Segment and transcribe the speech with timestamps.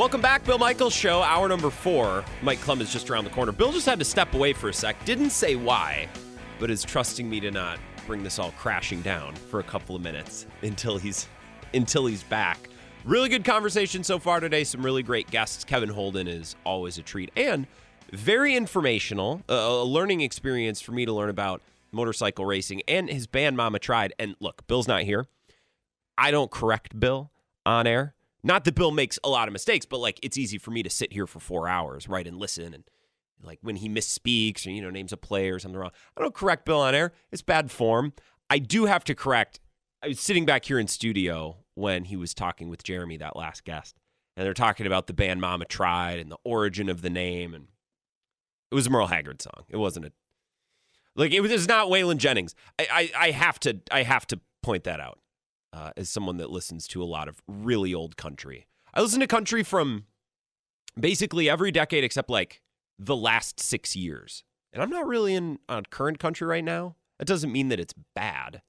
[0.00, 2.24] Welcome back, Bill Michaels Show, hour number four.
[2.40, 3.52] Mike Clem is just around the corner.
[3.52, 5.04] Bill just had to step away for a sec.
[5.04, 6.08] Didn't say why,
[6.58, 10.00] but is trusting me to not bring this all crashing down for a couple of
[10.00, 11.28] minutes until he's
[11.74, 12.70] until he's back.
[13.04, 14.64] Really good conversation so far today.
[14.64, 15.64] Some really great guests.
[15.64, 17.66] Kevin Holden is always a treat and
[18.10, 21.60] very informational, a learning experience for me to learn about
[21.92, 24.14] motorcycle racing and his band Mama Tried.
[24.18, 25.26] And look, Bill's not here.
[26.16, 27.30] I don't correct Bill
[27.66, 28.14] on air.
[28.42, 30.90] Not that Bill makes a lot of mistakes, but like it's easy for me to
[30.90, 32.84] sit here for four hours, right, and listen and
[33.42, 35.92] like when he misspeaks or you know names a player or something wrong.
[36.16, 37.12] I don't correct Bill on air.
[37.30, 38.12] It's bad form.
[38.48, 39.60] I do have to correct.
[40.02, 43.64] I was sitting back here in studio when he was talking with Jeremy, that last
[43.64, 43.96] guest,
[44.36, 47.68] and they're talking about the band Mama Tried and the origin of the name, and
[48.70, 49.64] it was a Merle Haggard song.
[49.68, 50.12] It wasn't a
[51.14, 51.50] like it was.
[51.50, 52.54] It's not Waylon Jennings.
[52.78, 55.18] I, I I have to I have to point that out
[55.72, 58.66] uh, as someone that listens to a lot of really old country.
[58.92, 60.06] I listen to country from
[60.98, 62.62] basically every decade except like
[62.98, 64.44] the last six years.
[64.72, 66.96] And I'm not really in on current country right now.
[67.18, 68.62] That doesn't mean that it's bad.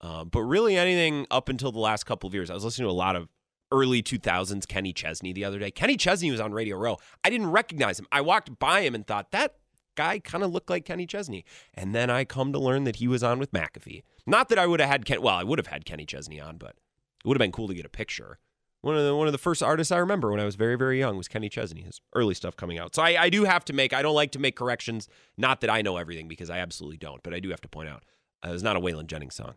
[0.00, 2.50] Uh, but really anything up until the last couple of years.
[2.50, 3.28] I was listening to a lot of
[3.72, 5.70] early 2000s Kenny Chesney the other day.
[5.70, 6.98] Kenny Chesney was on Radio Row.
[7.24, 8.06] I didn't recognize him.
[8.12, 9.56] I walked by him and thought, that
[9.96, 11.44] guy kind of looked like Kenny Chesney.
[11.74, 14.02] And then I come to learn that he was on with McAfee.
[14.26, 15.20] Not that I would have had Ken.
[15.20, 17.74] Well, I would have had Kenny Chesney on, but it would have been cool to
[17.74, 18.38] get a picture.
[18.82, 20.98] One of the one of the first artists I remember when I was very very
[20.98, 21.82] young was Kenny Chesney.
[21.82, 22.94] His early stuff coming out.
[22.94, 23.92] So I, I do have to make.
[23.92, 25.08] I don't like to make corrections.
[25.36, 27.22] Not that I know everything because I absolutely don't.
[27.22, 28.04] But I do have to point out
[28.44, 29.54] uh, it was not a Waylon Jennings song.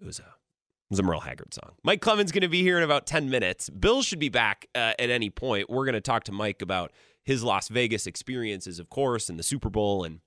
[0.00, 1.72] It was a it was a Merle Haggard song.
[1.84, 3.70] Mike Clemens going to be here in about 10 minutes.
[3.70, 5.70] Bill should be back uh, at any point.
[5.70, 6.90] We're going to talk to Mike about
[7.30, 10.18] his Las Vegas experiences, of course, and the Super Bowl and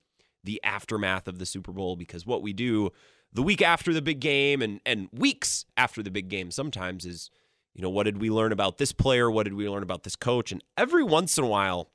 [0.42, 2.88] the aftermath of the Super Bowl because what we do
[3.30, 7.28] the week after the big game and and weeks after the big game sometimes is
[7.74, 9.30] you know what did we learn about this player?
[9.30, 10.50] What did we learn about this coach?
[10.50, 11.90] And every once in a while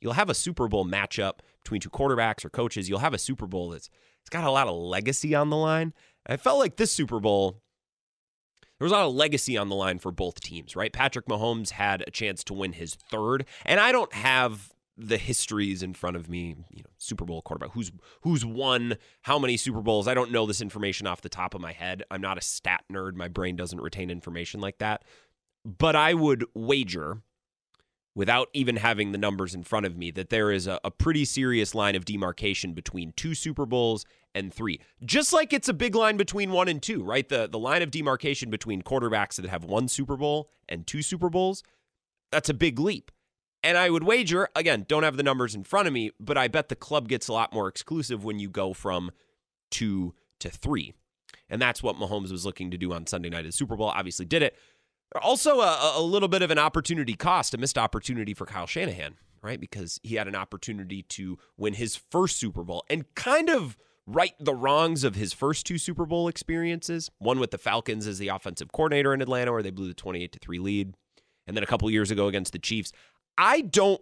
[0.00, 2.88] you'll have a super bowl matchup between two quarterbacks or coaches.
[2.88, 5.92] You'll have a super bowl that's it's got a lot of legacy on the line.
[6.24, 7.62] I felt like this super bowl
[8.82, 11.70] there was a lot of legacy on the line for both teams right patrick mahomes
[11.70, 16.16] had a chance to win his third and i don't have the histories in front
[16.16, 17.90] of me, you know, Super Bowl quarterback, who's
[18.22, 20.06] who's won how many Super Bowls.
[20.06, 22.02] I don't know this information off the top of my head.
[22.10, 23.14] I'm not a stat nerd.
[23.14, 25.04] My brain doesn't retain information like that.
[25.64, 27.22] But I would wager,
[28.14, 31.24] without even having the numbers in front of me, that there is a, a pretty
[31.24, 34.04] serious line of demarcation between two Super Bowls
[34.34, 34.80] and three.
[35.04, 37.28] Just like it's a big line between one and two, right?
[37.28, 41.28] The the line of demarcation between quarterbacks that have one Super Bowl and two Super
[41.28, 41.62] Bowls,
[42.30, 43.10] that's a big leap.
[43.64, 46.48] And I would wager, again, don't have the numbers in front of me, but I
[46.48, 49.12] bet the club gets a lot more exclusive when you go from
[49.70, 50.94] two to three.
[51.48, 53.88] And that's what Mahomes was looking to do on Sunday night at the Super Bowl.
[53.88, 54.56] Obviously, did it.
[55.20, 59.16] Also, a, a little bit of an opportunity cost, a missed opportunity for Kyle Shanahan,
[59.42, 59.60] right?
[59.60, 63.76] Because he had an opportunity to win his first Super Bowl and kind of
[64.06, 67.10] right the wrongs of his first two Super Bowl experiences.
[67.18, 70.32] One with the Falcons as the offensive coordinator in Atlanta, where they blew the 28
[70.32, 70.94] to 3 lead.
[71.46, 72.92] And then a couple years ago against the Chiefs.
[73.36, 74.00] I don't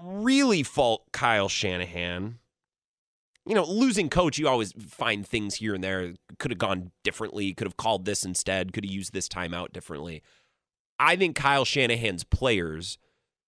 [0.00, 2.38] really fault Kyle Shanahan.
[3.44, 6.14] You know, losing coach, you always find things here and there.
[6.38, 10.22] Could have gone differently, could have called this instead, could have used this timeout differently.
[11.00, 12.98] I think Kyle Shanahan's players,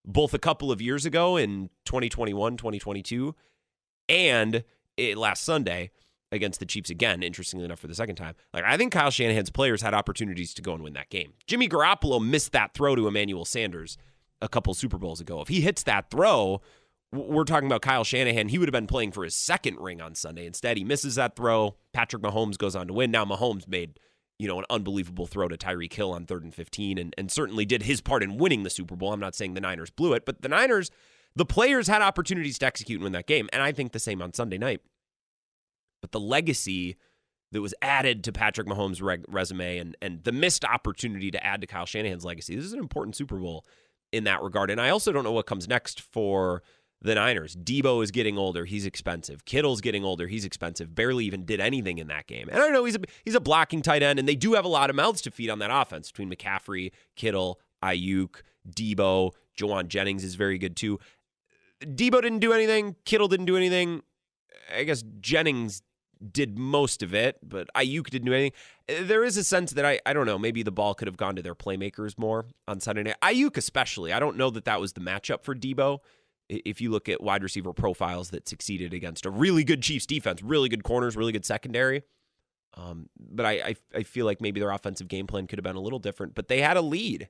[0.05, 3.37] both a couple of years ago in 2021, 2022,
[4.09, 4.65] and
[4.97, 5.91] it, last Sunday
[6.33, 8.35] against the Chiefs again, interestingly enough, for the second time.
[8.53, 11.35] Like, I think Kyle Shanahan's players had opportunities to go and win that game.
[11.47, 13.97] Jimmy Garoppolo missed that throw to Emmanuel Sanders
[14.43, 15.41] a couple Super Bowls ago.
[15.41, 16.61] If he hits that throw,
[17.13, 18.49] we're talking about Kyle Shanahan.
[18.49, 20.47] He would have been playing for his second ring on Sunday.
[20.47, 21.77] Instead, he misses that throw.
[21.93, 23.11] Patrick Mahomes goes on to win.
[23.11, 24.01] Now Mahomes made,
[24.39, 27.65] you know, an unbelievable throw to Tyreek Hill on third and 15 and, and certainly
[27.65, 29.13] did his part in winning the Super Bowl.
[29.13, 30.91] I'm not saying the Niners blew it, but the Niners,
[31.37, 33.49] the players had opportunities to execute and win that game.
[33.53, 34.81] And I think the same on Sunday night.
[36.01, 36.97] But the legacy
[37.53, 41.61] that was added to Patrick Mahomes' reg- resume and, and the missed opportunity to add
[41.61, 43.65] to Kyle Shanahan's legacy, this is an important Super Bowl
[44.13, 44.71] in that regard.
[44.71, 46.63] And I also don't know what comes next for
[47.01, 47.55] the Niners.
[47.55, 49.45] Deebo is getting older; he's expensive.
[49.45, 50.95] Kittle's getting older; he's expensive.
[50.95, 52.49] Barely even did anything in that game.
[52.51, 54.69] And I know he's a he's a blocking tight end, and they do have a
[54.69, 59.33] lot of mouths to feed on that offense between McCaffrey, Kittle, Aiyuk, Deebo.
[59.57, 60.99] Jauan Jennings is very good too.
[61.85, 62.97] Deebo didn't do anything.
[63.05, 64.03] Kittle didn't do anything.
[64.75, 65.83] I guess Jennings
[66.33, 68.53] did most of it, but Aiyuk didn't do anything.
[69.07, 71.37] There is a sense that I, I don't know, maybe the ball could have gone
[71.37, 73.17] to their playmakers more on Sunday night.
[73.23, 74.13] Aiyuk especially.
[74.13, 75.99] I don't know that that was the matchup for Deebo.
[76.49, 80.43] If you look at wide receiver profiles that succeeded against a really good Chiefs defense,
[80.43, 82.03] really good corners, really good secondary.
[82.75, 85.77] Um, but I, I, I feel like maybe their offensive game plan could have been
[85.77, 86.35] a little different.
[86.35, 87.29] But they had a lead.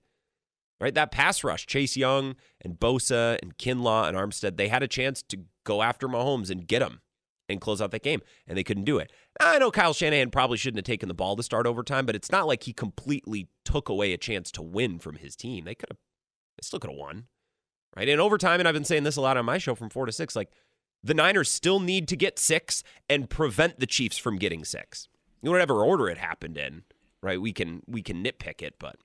[0.80, 0.94] Right?
[0.94, 5.22] That pass rush, Chase Young and Bosa and Kinlaw and Armstead, they had a chance
[5.24, 7.00] to go after Mahomes and get him
[7.48, 9.12] and close out that game, and they couldn't do it.
[9.40, 12.32] I know Kyle Shanahan probably shouldn't have taken the ball to start overtime, but it's
[12.32, 15.64] not like he completely took away a chance to win from his team.
[15.64, 15.98] They could have,
[16.56, 17.24] they still could have won,
[17.96, 18.08] right?
[18.08, 20.12] In overtime, and I've been saying this a lot on my show from four to
[20.12, 20.50] six, like
[21.02, 25.08] the Niners still need to get six and prevent the Chiefs from getting six.
[25.42, 26.84] Whatever order it happened in,
[27.22, 27.38] right?
[27.38, 28.96] We can we can nitpick it, but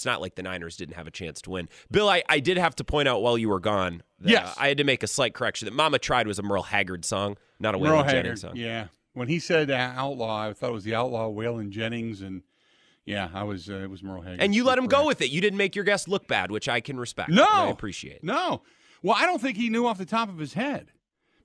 [0.00, 1.68] it's not like the Niners didn't have a chance to win.
[1.90, 4.02] Bill, I, I did have to point out while you were gone.
[4.20, 4.48] That, yes.
[4.48, 5.66] Uh, I had to make a slight correction.
[5.66, 8.56] That Mama Tried was a Merle Haggard song, not a Waylon Jennings song.
[8.56, 8.86] Yeah.
[9.12, 12.40] When he said uh, outlaw, I thought it was the outlaw Waylon Jennings, and
[13.04, 14.40] yeah, I was uh, it was Merle Haggard.
[14.40, 15.02] And you let him Correct.
[15.02, 15.28] go with it.
[15.28, 17.28] You didn't make your guest look bad, which I can respect.
[17.28, 18.16] No, I appreciate.
[18.16, 18.24] It.
[18.24, 18.62] No,
[19.02, 20.92] well, I don't think he knew off the top of his head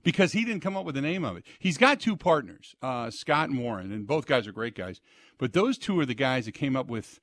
[0.02, 1.44] because he didn't come up with the name of it.
[1.58, 5.02] He's got two partners, uh, Scott and Warren, and both guys are great guys.
[5.36, 7.20] But those two are the guys that came up with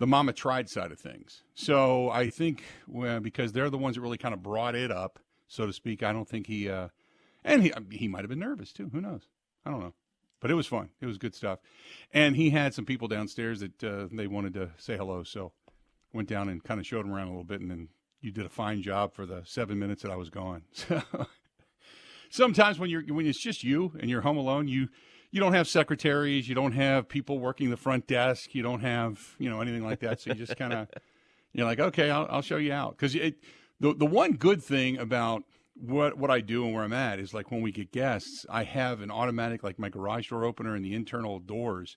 [0.00, 1.42] the Mama Tried side of things.
[1.54, 5.20] So I think well, because they're the ones that really kind of brought it up,
[5.46, 6.02] so to speak.
[6.02, 6.88] I don't think he, uh,
[7.44, 8.88] and he he might have been nervous too.
[8.92, 9.28] Who knows?
[9.64, 9.94] I don't know.
[10.40, 10.88] But it was fun.
[11.02, 11.58] It was good stuff.
[12.14, 15.22] And he had some people downstairs that uh, they wanted to say hello.
[15.22, 15.52] So
[16.14, 17.60] went down and kind of showed them around a little bit.
[17.60, 17.88] And then
[18.22, 20.62] you did a fine job for the seven minutes that I was gone.
[22.32, 24.88] So sometimes when you're when it's just you and you're home alone, you
[25.30, 29.36] you don't have secretaries, you don't have people working the front desk, you don't have
[29.38, 30.20] you know anything like that.
[30.20, 30.88] So you just kind of
[31.52, 33.34] you're like, okay, I'll, I'll show you out because the
[33.80, 35.44] the one good thing about
[35.74, 38.64] what what I do and where I'm at is like when we get guests, I
[38.64, 41.96] have an automatic like my garage door opener and the internal doors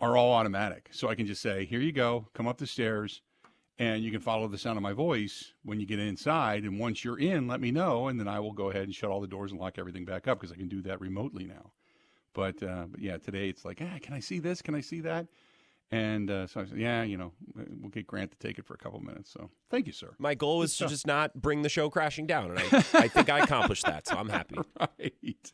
[0.00, 3.22] are all automatic, so I can just say, here you go, come up the stairs.
[3.78, 6.62] And you can follow the sound of my voice when you get inside.
[6.62, 9.10] And once you're in, let me know, and then I will go ahead and shut
[9.10, 11.72] all the doors and lock everything back up because I can do that remotely now.
[12.34, 14.62] But, uh, but yeah, today it's like, ah, can I see this?
[14.62, 15.26] Can I see that?
[15.92, 18.72] And uh, so I said, yeah, you know, we'll get Grant to take it for
[18.72, 19.30] a couple minutes.
[19.30, 20.14] So thank you, sir.
[20.18, 22.62] My goal was Good to just not bring the show crashing down, and I,
[22.94, 24.08] I think I accomplished that.
[24.08, 24.56] So I'm happy.
[24.80, 25.52] right,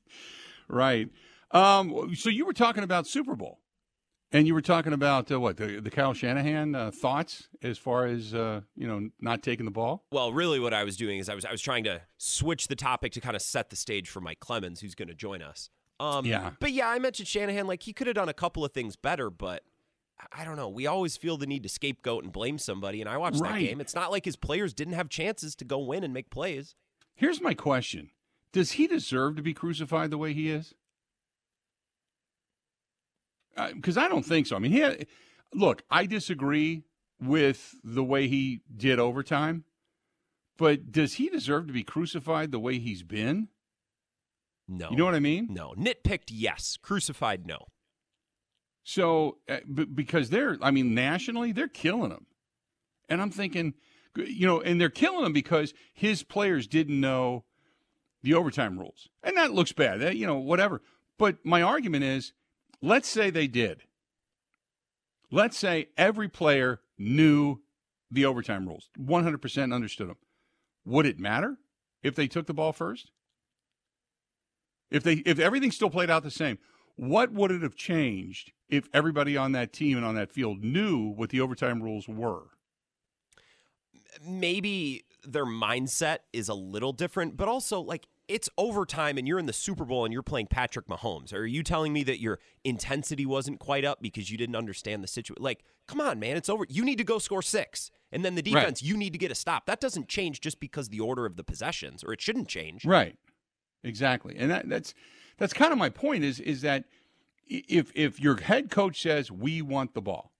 [0.68, 1.08] right.
[1.50, 3.58] Um, so you were talking about Super Bowl,
[4.30, 8.06] and you were talking about uh, what the the Kyle Shanahan uh, thoughts as far
[8.06, 10.04] as uh, you know not taking the ball.
[10.12, 12.76] Well, really, what I was doing is I was I was trying to switch the
[12.76, 15.70] topic to kind of set the stage for Mike Clemens, who's going to join us.
[16.00, 16.50] Um, Yeah.
[16.60, 17.66] But yeah, I mentioned Shanahan.
[17.66, 19.64] Like he could have done a couple of things better, but
[20.32, 20.68] I- don't know.
[20.68, 23.00] We always feel the need to scapegoat and blame somebody.
[23.00, 23.80] And I watched that game.
[23.80, 26.74] It's not like his players didn't have chances to go win and make plays.
[27.14, 28.10] Here's my question:
[28.52, 30.74] Does he deserve to be crucified the way he is?
[33.74, 34.54] Because I don't think so.
[34.56, 35.06] I mean, he had,
[35.52, 35.82] look.
[35.90, 36.84] I disagree
[37.20, 39.64] with the way he did overtime,
[40.56, 43.48] but does he deserve to be crucified the way he's been?
[44.68, 44.90] No.
[44.90, 45.48] You know what I mean?
[45.50, 45.74] No.
[45.78, 46.76] Nitpicked, yes.
[46.80, 47.66] Crucified, no.
[48.84, 52.26] So, uh, b- because they're, I mean, nationally, they're killing him.
[53.08, 53.74] And I'm thinking,
[54.16, 57.44] you know, and they're killing him because his players didn't know
[58.22, 59.08] the overtime rules.
[59.22, 60.82] And that looks bad, that, you know, whatever.
[61.18, 62.32] But my argument is
[62.82, 63.82] let's say they did.
[65.30, 67.60] Let's say every player knew
[68.10, 70.16] the overtime rules, 100% understood them.
[70.86, 71.58] Would it matter
[72.02, 73.10] if they took the ball first?
[74.90, 76.58] If they if everything still played out the same,
[76.96, 81.08] what would it have changed if everybody on that team and on that field knew
[81.10, 82.46] what the overtime rules were?
[84.26, 89.46] maybe their mindset is a little different, but also like it's overtime and you're in
[89.46, 91.32] the Super Bowl and you're playing Patrick Mahomes.
[91.32, 95.08] Are you telling me that your intensity wasn't quite up because you didn't understand the
[95.08, 95.42] situation?
[95.42, 96.66] Like, come on, man, it's over.
[96.68, 97.90] You need to go score six.
[98.12, 98.60] And then the Right.
[98.60, 99.66] defense, you need to get a stop.
[99.66, 102.84] That doesn't change just because the order of the possessions, or it shouldn't change.
[102.84, 103.16] Right.
[103.88, 104.36] Exactly.
[104.36, 104.94] And that, that's
[105.38, 106.84] that's kind of my point is is that
[107.46, 110.32] if if your head coach says we want the ball,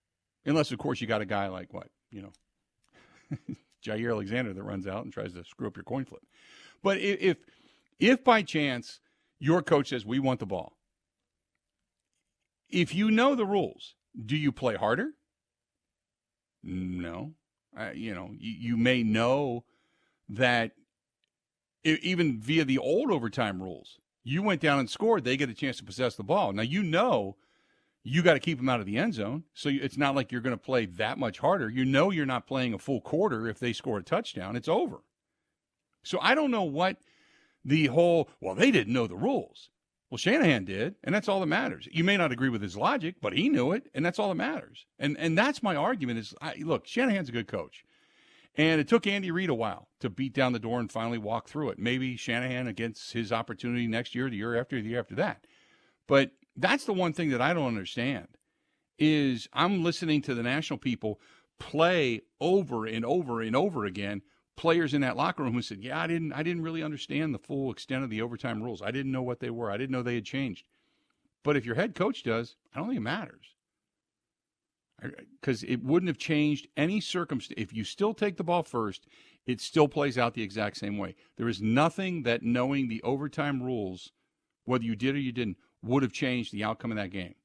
[0.45, 2.31] unless of course you got a guy like what, you know,
[3.83, 6.21] Jaire Alexander that runs out and tries to screw up your coin flip.
[6.83, 7.37] But if
[7.99, 8.99] if by chance
[9.39, 10.77] your coach says we want the ball,
[12.69, 15.13] if you know the rules, do you play harder?
[16.61, 17.33] No.
[17.95, 19.63] You know, you, you may know
[20.27, 20.73] that
[21.83, 25.77] even via the old overtime rules, you went down and scored, they get a chance
[25.77, 26.51] to possess the ball.
[26.51, 27.37] Now you know
[28.03, 30.41] you got to keep them out of the end zone, so it's not like you're
[30.41, 31.69] going to play that much harder.
[31.69, 35.01] You know you're not playing a full quarter if they score a touchdown, it's over.
[36.03, 36.97] So I don't know what
[37.65, 39.69] the whole well they didn't know the rules.
[40.09, 41.87] Well, Shanahan did, and that's all that matters.
[41.91, 44.35] You may not agree with his logic, but he knew it, and that's all that
[44.35, 44.85] matters.
[44.97, 47.83] And and that's my argument is I, look, Shanahan's a good coach.
[48.59, 51.47] And it took Andy Reid a while to beat down the door and finally walk
[51.47, 51.79] through it.
[51.79, 55.47] Maybe Shanahan against his opportunity next year, the year after, the year after that.
[56.07, 58.27] But that's the one thing that I don't understand
[58.97, 61.21] is I'm listening to the national people
[61.57, 64.23] play over and over and over again
[64.57, 67.39] players in that locker room who said, "Yeah, I didn't I didn't really understand the
[67.39, 68.81] full extent of the overtime rules.
[68.81, 69.71] I didn't know what they were.
[69.71, 70.65] I didn't know they had changed."
[71.43, 73.55] But if your head coach does, I don't think it matters.
[75.39, 77.59] Because it wouldn't have changed any circumstance.
[77.59, 79.07] If you still take the ball first,
[79.45, 81.15] it still plays out the exact same way.
[81.37, 84.11] There is nothing that knowing the overtime rules,
[84.65, 87.35] whether you did or you didn't, would have changed the outcome of that game.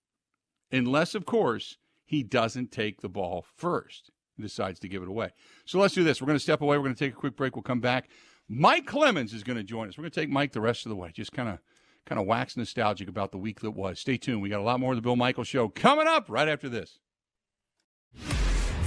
[0.73, 5.31] Unless, of course, he doesn't take the ball first and decides to give it away.
[5.65, 6.21] So let's do this.
[6.21, 6.77] We're going to step away.
[6.77, 7.55] We're going to take a quick break.
[7.55, 8.09] We'll come back.
[8.49, 9.97] Mike Clemens is going to join us.
[9.97, 11.11] We're going to take Mike the rest of the way.
[11.13, 11.59] Just kind of
[12.07, 13.99] kind of wax nostalgic about the week that was.
[13.99, 14.43] Stay tuned.
[14.43, 16.99] We got a lot more of the Bill Michael show coming up right after this.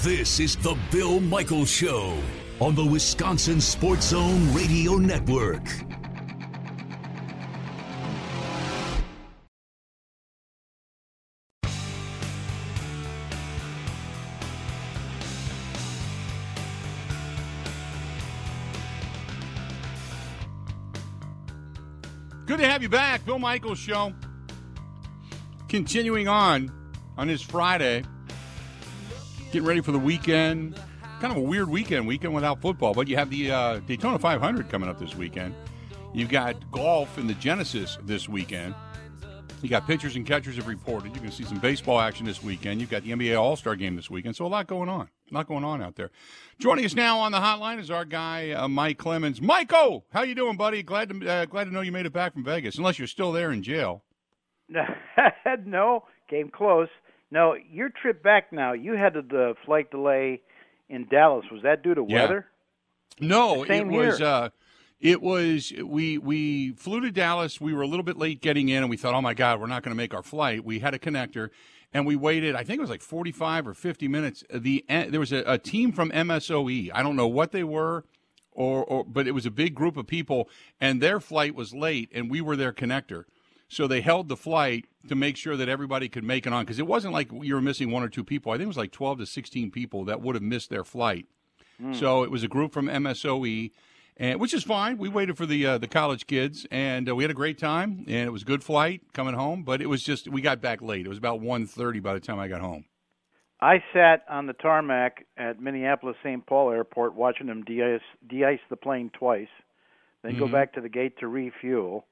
[0.01, 2.17] This is the Bill Michaels show
[2.59, 5.63] on the Wisconsin Sports Zone Radio Network.
[22.47, 23.25] Good to have you back.
[23.25, 24.13] Bill Michaels Show.
[25.67, 26.71] Continuing on
[27.17, 28.03] on this Friday.
[29.57, 30.79] Getting ready for the weekend.
[31.19, 34.69] Kind of a weird weekend, weekend without football, but you have the uh, Daytona 500
[34.69, 35.55] coming up this weekend.
[36.13, 38.75] You've got golf in the Genesis this weekend.
[39.63, 41.15] You got pitchers and catchers have reported.
[41.15, 42.81] You can see some baseball action this weekend.
[42.81, 44.35] You've got the NBA All Star game this weekend.
[44.35, 45.09] So a lot going on.
[45.31, 46.11] A lot going on out there.
[46.59, 49.41] Joining us now on the hotline is our guy uh, Mike Clemens.
[49.41, 50.83] Michael, how you doing, buddy?
[50.83, 52.77] Glad to uh, glad to know you made it back from Vegas.
[52.77, 54.03] Unless you're still there in jail.
[55.65, 56.89] no, came close.
[57.29, 58.73] No, your trip back now.
[58.73, 60.41] You had the flight delay
[60.89, 61.45] in Dallas.
[61.51, 62.21] Was that due to yeah.
[62.21, 62.45] weather?
[63.19, 64.21] No, it was.
[64.21, 64.49] Uh,
[64.99, 67.59] it was we we flew to Dallas.
[67.61, 69.67] We were a little bit late getting in, and we thought, oh my god, we're
[69.67, 70.63] not going to make our flight.
[70.63, 71.49] We had a connector,
[71.93, 72.55] and we waited.
[72.55, 74.43] I think it was like forty five or fifty minutes.
[74.53, 76.91] The there was a, a team from MSOE.
[76.93, 78.05] I don't know what they were.
[78.59, 80.49] Or, or, but it was a big group of people,
[80.81, 83.25] and their flight was late, and we were their connector.
[83.69, 86.79] So they held the flight to make sure that everybody could make it on because
[86.79, 88.51] it wasn't like you were missing one or two people.
[88.51, 91.25] I think it was like 12 to 16 people that would have missed their flight.
[91.81, 91.95] Mm.
[91.95, 93.71] So it was a group from MSOE
[94.19, 94.97] and which is fine.
[94.97, 98.03] We waited for the uh, the college kids, and uh, we had a great time,
[98.07, 99.63] and it was a good flight coming home.
[99.63, 101.05] But it was just we got back late.
[101.05, 102.85] It was about 1.30 by the time I got home.
[103.59, 106.45] I sat on the tarmac at Minneapolis St.
[106.45, 109.47] Paul Airport watching them de-ice, de-ice the plane twice,
[110.21, 110.41] then mm-hmm.
[110.41, 112.05] go back to the gate to refuel.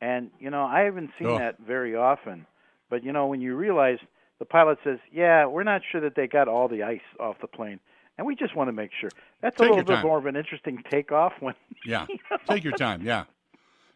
[0.00, 1.38] And you know, I haven't seen oh.
[1.38, 2.46] that very often.
[2.90, 3.98] But you know, when you realize
[4.38, 7.48] the pilot says, "Yeah, we're not sure that they got all the ice off the
[7.48, 7.80] plane."
[8.18, 9.10] and we just want to make sure.
[9.40, 10.06] That's Take a little bit time.
[10.06, 11.54] more of an interesting takeoff when.
[11.86, 12.38] Yeah, you know?
[12.48, 13.02] take your time.
[13.02, 13.24] Yeah,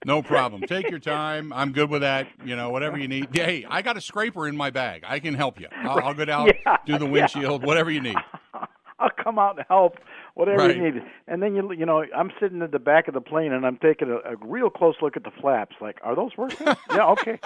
[0.06, 0.62] no problem.
[0.62, 1.52] Take your time.
[1.52, 2.28] I'm good with that.
[2.44, 3.34] You know, whatever you need.
[3.34, 5.02] Hey, I got a scraper in my bag.
[5.06, 5.66] I can help you.
[5.72, 7.66] I'll, I'll go down, yeah, do the windshield, yeah.
[7.66, 8.16] whatever you need.
[9.00, 9.98] I'll come out and help,
[10.34, 10.76] whatever right.
[10.76, 11.02] you need.
[11.26, 13.78] And then you, you know, I'm sitting at the back of the plane and I'm
[13.78, 15.76] taking a, a real close look at the flaps.
[15.80, 16.66] Like, are those working?
[16.90, 17.38] yeah, okay,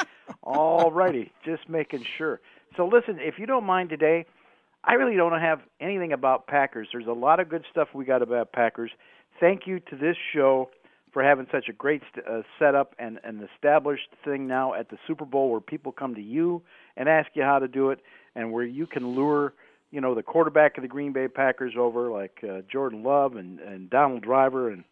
[0.43, 1.33] all righty.
[1.45, 2.41] Just making sure.
[2.77, 4.27] So listen, if you don't mind today,
[4.85, 6.89] I really don't have anything about Packers.
[6.93, 8.93] There's a lot of good stuff we got about Packers.
[9.41, 10.71] Thank you to this show
[11.13, 15.25] for having such a great uh, setup and an established thing now at the Super
[15.25, 16.63] Bowl where people come to you
[16.97, 18.01] and ask you how to do it
[18.35, 19.55] and where you can lure,
[19.91, 23.61] you know, the quarterback of the Green Bay Packers over like uh, Jordan Love and
[23.61, 24.85] and Donald Driver and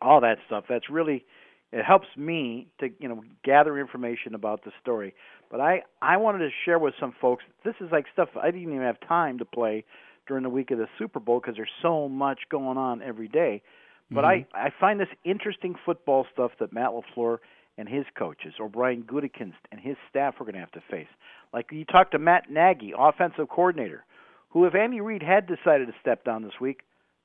[0.00, 0.64] all that stuff.
[0.68, 1.24] That's really
[1.72, 5.14] it helps me to you know gather information about the story.
[5.50, 7.44] But I I wanted to share with some folks.
[7.64, 9.84] This is like stuff I didn't even have time to play
[10.26, 13.62] during the week of the Super Bowl because there's so much going on every day.
[14.10, 14.56] But mm-hmm.
[14.56, 17.38] I I find this interesting football stuff that Matt LaFleur
[17.78, 21.08] and his coaches, or Brian Gutekunst and his staff, are going to have to face.
[21.52, 24.04] Like you talked to Matt Nagy, offensive coordinator,
[24.50, 26.80] who, if Andy Reid had decided to step down this week,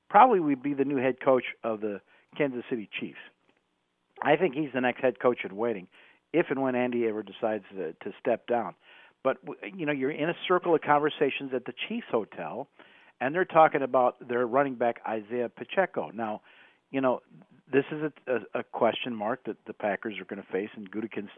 [0.10, 2.02] probably would be the new head coach of the
[2.38, 3.20] Kansas City Chiefs.
[4.22, 5.88] I think he's the next head coach in waiting,
[6.34, 8.76] if and when Andy ever decides to, to step down.
[9.24, 9.38] But
[9.76, 12.68] you know, you're in a circle of conversations at the Chiefs hotel,
[13.20, 16.12] and they're talking about their running back Isaiah Pacheco.
[16.14, 16.42] Now,
[16.92, 17.22] you know,
[17.72, 20.90] this is a, a, a question mark that the Packers are going to face, and
[20.92, 21.30] Gutekunst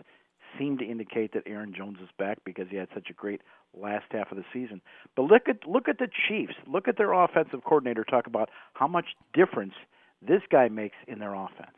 [0.57, 3.41] seemed to indicate that Aaron Jones is back because he had such a great
[3.73, 4.81] last half of the season.
[5.15, 6.53] But look at look at the Chiefs.
[6.67, 9.73] Look at their offensive coordinator talk about how much difference
[10.21, 11.77] this guy makes in their offense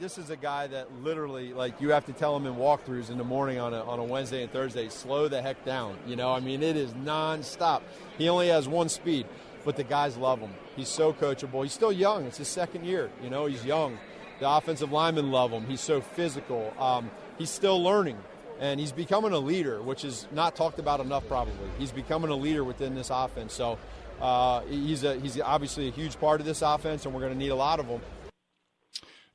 [0.00, 3.18] this is a guy that literally, like, you have to tell him in walkthroughs in
[3.18, 5.96] the morning on a, on a Wednesday and Thursday, slow the heck down.
[6.06, 7.82] You know, I mean, it is nonstop.
[8.18, 9.26] He only has one speed,
[9.64, 10.52] but the guys love him.
[10.76, 11.62] He's so coachable.
[11.62, 12.24] He's still young.
[12.26, 13.10] It's his second year.
[13.22, 13.98] You know, he's young.
[14.42, 15.66] The offensive linemen love him.
[15.66, 16.74] He's so physical.
[16.76, 18.18] Um, he's still learning.
[18.58, 21.26] and he's becoming a leader, which is not talked about enough.
[21.28, 23.52] Probably he's becoming a leader within this offense.
[23.52, 23.78] So
[24.20, 27.38] uh, he's a, he's obviously a huge part of this offense, and we're going to
[27.38, 28.00] need a lot of them.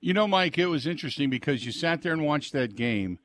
[0.01, 3.19] You know, Mike, it was interesting because you sat there and watched that game,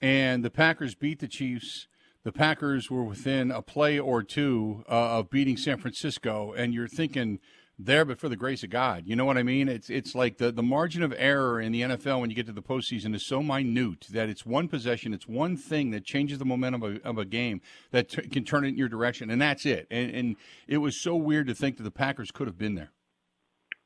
[0.00, 1.88] and the Packers beat the Chiefs.
[2.22, 6.88] The Packers were within a play or two uh, of beating San Francisco, and you're
[6.88, 7.40] thinking
[7.78, 9.04] there, but for the grace of God.
[9.06, 9.68] You know what I mean?
[9.68, 12.52] It's it's like the, the margin of error in the NFL when you get to
[12.52, 16.44] the postseason is so minute that it's one possession, it's one thing that changes the
[16.44, 19.40] momentum of a, of a game that t- can turn it in your direction, and
[19.42, 19.86] that's it.
[19.90, 20.36] And, and
[20.68, 22.90] it was so weird to think that the Packers could have been there.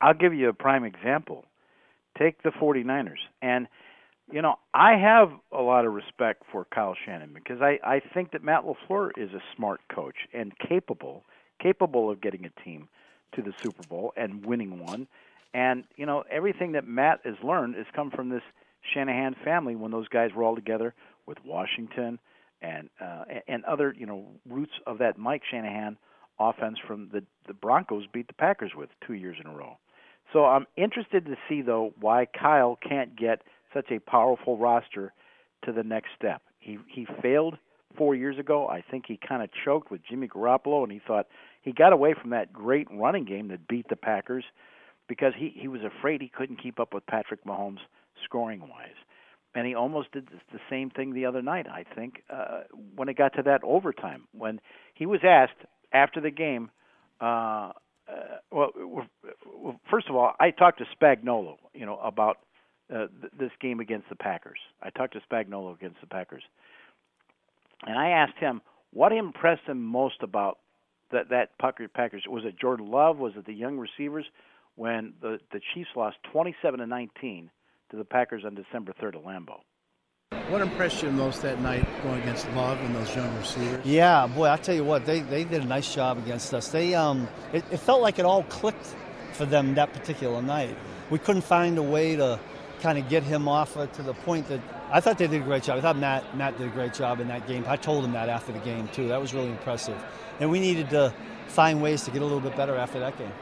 [0.01, 1.45] I'll give you a prime example.
[2.19, 3.19] Take the 49ers.
[3.43, 3.67] And,
[4.31, 8.33] you know, I have a lot of respect for Kyle Shanahan because I, I think
[8.33, 11.25] that Matt LaFleur is a smart coach and capable,
[11.61, 12.89] capable of getting a team
[13.35, 15.07] to the Super Bowl and winning one.
[15.55, 18.43] And, you know, everything that Matt has learned has come from this
[18.93, 20.95] Shanahan family when those guys were all together
[21.27, 22.19] with Washington
[22.61, 25.97] and uh, and other, you know, roots of that Mike Shanahan
[26.41, 29.79] offense from the the Broncos beat the Packers with two years in a row.
[30.33, 33.43] So I'm interested to see though why Kyle can't get
[33.73, 35.13] such a powerful roster
[35.65, 36.43] to the next step.
[36.59, 37.59] He he failed
[37.97, 38.69] four years ago.
[38.69, 41.27] I think he kind of choked with Jimmy Garoppolo, and he thought
[41.63, 44.45] he got away from that great running game that beat the Packers
[45.09, 47.81] because he he was afraid he couldn't keep up with Patrick Mahomes
[48.25, 48.97] scoring wise.
[49.55, 52.61] And he almost did the same thing the other night, I think, uh,
[52.95, 54.25] when it got to that overtime.
[54.33, 54.61] When
[54.95, 56.71] he was asked after the game,
[57.21, 57.73] uh,
[58.09, 62.39] uh, well, well, first of all, I talked to Spagnuolo, you know, about
[62.93, 64.59] uh, th- this game against the Packers.
[64.83, 66.43] I talked to Spagnuolo against the Packers,
[67.87, 68.61] and I asked him
[68.93, 70.59] what impressed him most about
[71.13, 72.25] that that Packers.
[72.29, 73.19] Was it Jordan Love?
[73.19, 74.27] Was it the young receivers?
[74.77, 77.51] When the the Chiefs lost 27 to 19
[77.91, 79.61] to the Packers on December 3rd at Lambeau.
[80.51, 83.85] What impressed you most that night going against Love and those young receivers?
[83.85, 86.69] Yeah, boy, I tell you what, they, they did a nice job against us.
[86.69, 88.95] They um, it, it felt like it all clicked
[89.33, 90.77] for them that particular night.
[91.11, 92.39] We couldn't find a way to
[92.81, 94.61] kind of get him off to the point that
[94.91, 95.79] I thought they did a great job.
[95.79, 97.65] I thought Matt Matt did a great job in that game.
[97.67, 99.09] I told him that after the game too.
[99.09, 100.03] That was really impressive,
[100.41, 101.13] and we needed to
[101.49, 103.33] find ways to get a little bit better after that game.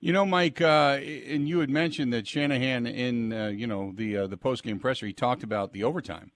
[0.00, 4.16] You know, Mike, uh, and you had mentioned that Shanahan in uh, you know the
[4.16, 6.32] uh, the post game presser he talked about the overtime,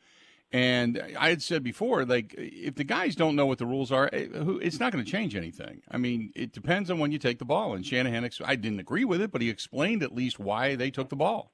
[0.53, 4.09] and I had said before, like if the guys don't know what the rules are,
[4.13, 4.29] eh,
[4.63, 5.83] it's not going to change anything.
[5.91, 7.75] I mean, it depends on when you take the ball.
[7.75, 11.09] And Shanahan, I didn't agree with it, but he explained at least why they took
[11.09, 11.53] the ball.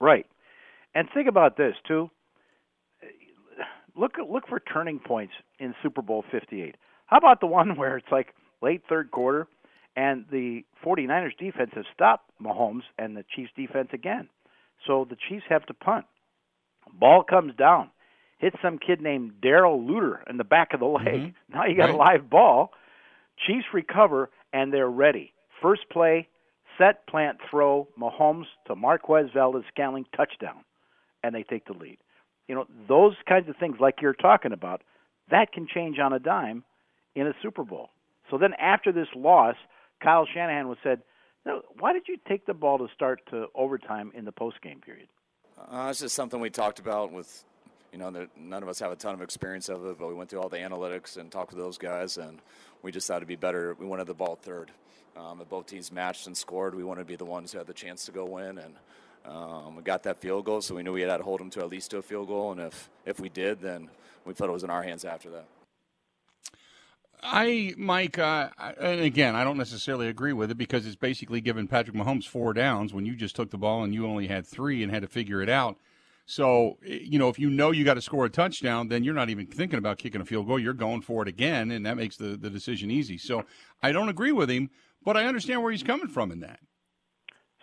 [0.00, 0.26] Right,
[0.94, 2.10] and think about this too.
[3.96, 6.76] Look look for turning points in Super Bowl Fifty Eight.
[7.06, 9.46] How about the one where it's like late third quarter?
[9.96, 14.28] And the 49ers defense has stopped Mahomes and the Chiefs defense again.
[14.86, 16.04] So the Chiefs have to punt.
[16.92, 17.90] Ball comes down,
[18.38, 21.06] hits some kid named Darrell Luter in the back of the leg.
[21.06, 21.28] Mm-hmm.
[21.52, 21.94] Now you got right.
[21.94, 22.70] a live ball.
[23.44, 25.32] Chiefs recover and they're ready.
[25.60, 26.28] First play,
[26.78, 30.64] set, plant, throw, Mahomes to Marquez Valdes Scantling touchdown,
[31.22, 31.98] and they take the lead.
[32.46, 34.82] You know, those kinds of things like you're talking about,
[35.30, 36.64] that can change on a dime
[37.14, 37.90] in a Super Bowl.
[38.30, 39.56] So then after this loss,
[40.02, 41.02] Kyle Shanahan was said,
[41.78, 45.08] "Why did you take the ball to start to overtime in the post game period?"
[45.58, 47.44] Uh, it's just something we talked about with,
[47.92, 50.30] you know, none of us have a ton of experience of it, but we went
[50.30, 52.38] through all the analytics and talked to those guys, and
[52.82, 53.74] we just thought it'd be better.
[53.78, 54.70] We wanted the ball third.
[55.18, 57.66] Um, if both teams matched and scored, we wanted to be the ones who had
[57.66, 58.74] the chance to go win, and
[59.26, 61.60] um, we got that field goal, so we knew we had to hold them to
[61.60, 63.88] at least to a field goal, and if if we did, then
[64.24, 65.46] we felt it was in our hands after that.
[67.20, 71.66] I, Mike, uh, and again, I don't necessarily agree with it because it's basically giving
[71.66, 74.84] Patrick Mahomes four downs when you just took the ball and you only had three
[74.84, 75.76] and had to figure it out.
[76.26, 79.30] So, you know, if you know you got to score a touchdown, then you're not
[79.30, 80.58] even thinking about kicking a field goal.
[80.58, 83.16] You're going for it again, and that makes the, the decision easy.
[83.16, 83.46] So
[83.82, 84.68] I don't agree with him,
[85.04, 86.60] but I understand where he's coming from in that.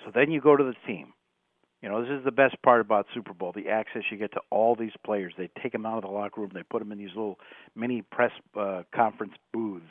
[0.04, 1.14] So then you go to the team.
[1.82, 4.42] You know, this is the best part about Super Bowl: the access you get to
[4.50, 5.34] all these players.
[5.38, 7.40] They take them out of the locker room, they put them in these little
[7.76, 9.86] mini press uh, conference booths.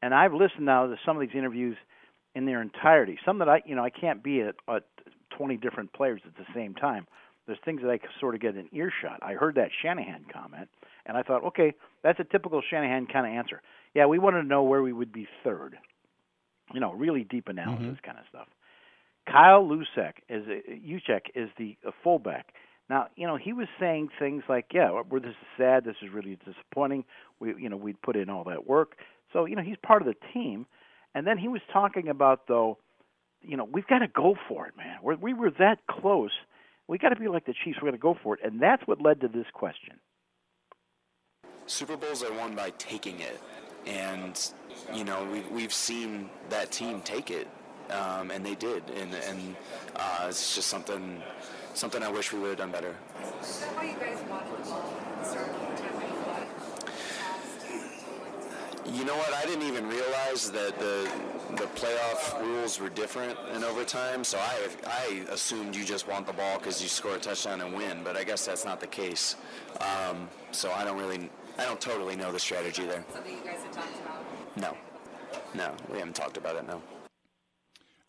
[0.00, 1.76] And I've listened now to some of these interviews
[2.34, 3.18] in their entirety.
[3.24, 4.84] Some that I, you know, I can't be at, at
[5.36, 7.06] 20 different players at the same time.
[7.46, 9.20] There's things that I sort of get an earshot.
[9.22, 10.68] I heard that Shanahan comment,
[11.06, 13.62] and I thought, okay, that's a typical Shanahan kind of answer.
[13.94, 15.76] Yeah, we wanted to know where we would be third.
[16.72, 18.06] You know, really deep analysis mm-hmm.
[18.06, 18.48] kind of stuff.
[19.26, 22.54] Kyle Juszczyk is Juszczyk is the fullback.
[22.90, 25.84] Now, you know, he was saying things like, "Yeah, we're this is sad.
[25.84, 27.04] This is really disappointing.
[27.40, 28.96] We, you know, we'd put in all that work."
[29.32, 30.66] So, you know, he's part of the team.
[31.14, 32.78] And then he was talking about, though,
[33.42, 34.98] you know, we've got to go for it, man.
[35.02, 36.30] We're, we were that close.
[36.88, 37.78] We got to be like the Chiefs.
[37.82, 40.00] We got to go for it, and that's what led to this question.
[41.66, 43.40] Super Bowls are won by taking it,
[43.86, 44.52] and
[44.92, 47.48] you know we've we've seen that team take it,
[47.90, 49.56] um, and they did, and and
[49.96, 51.22] uh, it's just something
[51.74, 52.94] something I wish we would have done better.
[53.76, 56.12] How you guys wanted the ball at the start of the time when
[58.90, 59.32] you know what?
[59.32, 61.08] I didn't even realize that the
[61.56, 64.24] the playoff rules were different in overtime.
[64.24, 67.74] So I I assumed you just want the ball because you score a touchdown and
[67.74, 68.02] win.
[68.02, 69.36] But I guess that's not the case.
[69.80, 73.04] Um, so I don't really I don't totally know the strategy there.
[73.12, 74.11] something you guys had talked about?
[74.56, 74.76] No,
[75.54, 76.66] no, we haven't talked about it.
[76.66, 76.82] No.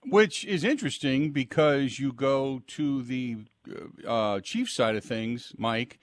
[0.06, 3.38] Which is interesting because you go to the
[4.06, 5.99] uh, chief side of things, Mike,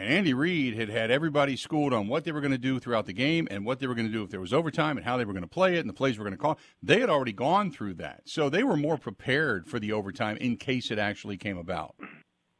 [0.00, 3.06] and Andy Reid had had everybody schooled on what they were going to do throughout
[3.06, 5.16] the game and what they were going to do if there was overtime and how
[5.16, 6.58] they were going to play it and the plays were going to call.
[6.82, 8.22] They had already gone through that.
[8.24, 11.96] So they were more prepared for the overtime in case it actually came about.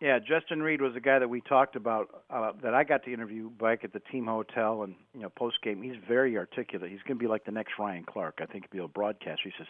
[0.01, 3.13] Yeah, Justin Reid was the guy that we talked about uh, that I got to
[3.13, 5.83] interview back at the team hotel and you know post game.
[5.83, 6.91] He's very articulate.
[6.91, 8.39] He's going to be like the next Ryan Clark.
[8.41, 9.43] I think he'll be a broadcaster.
[9.45, 9.67] He says,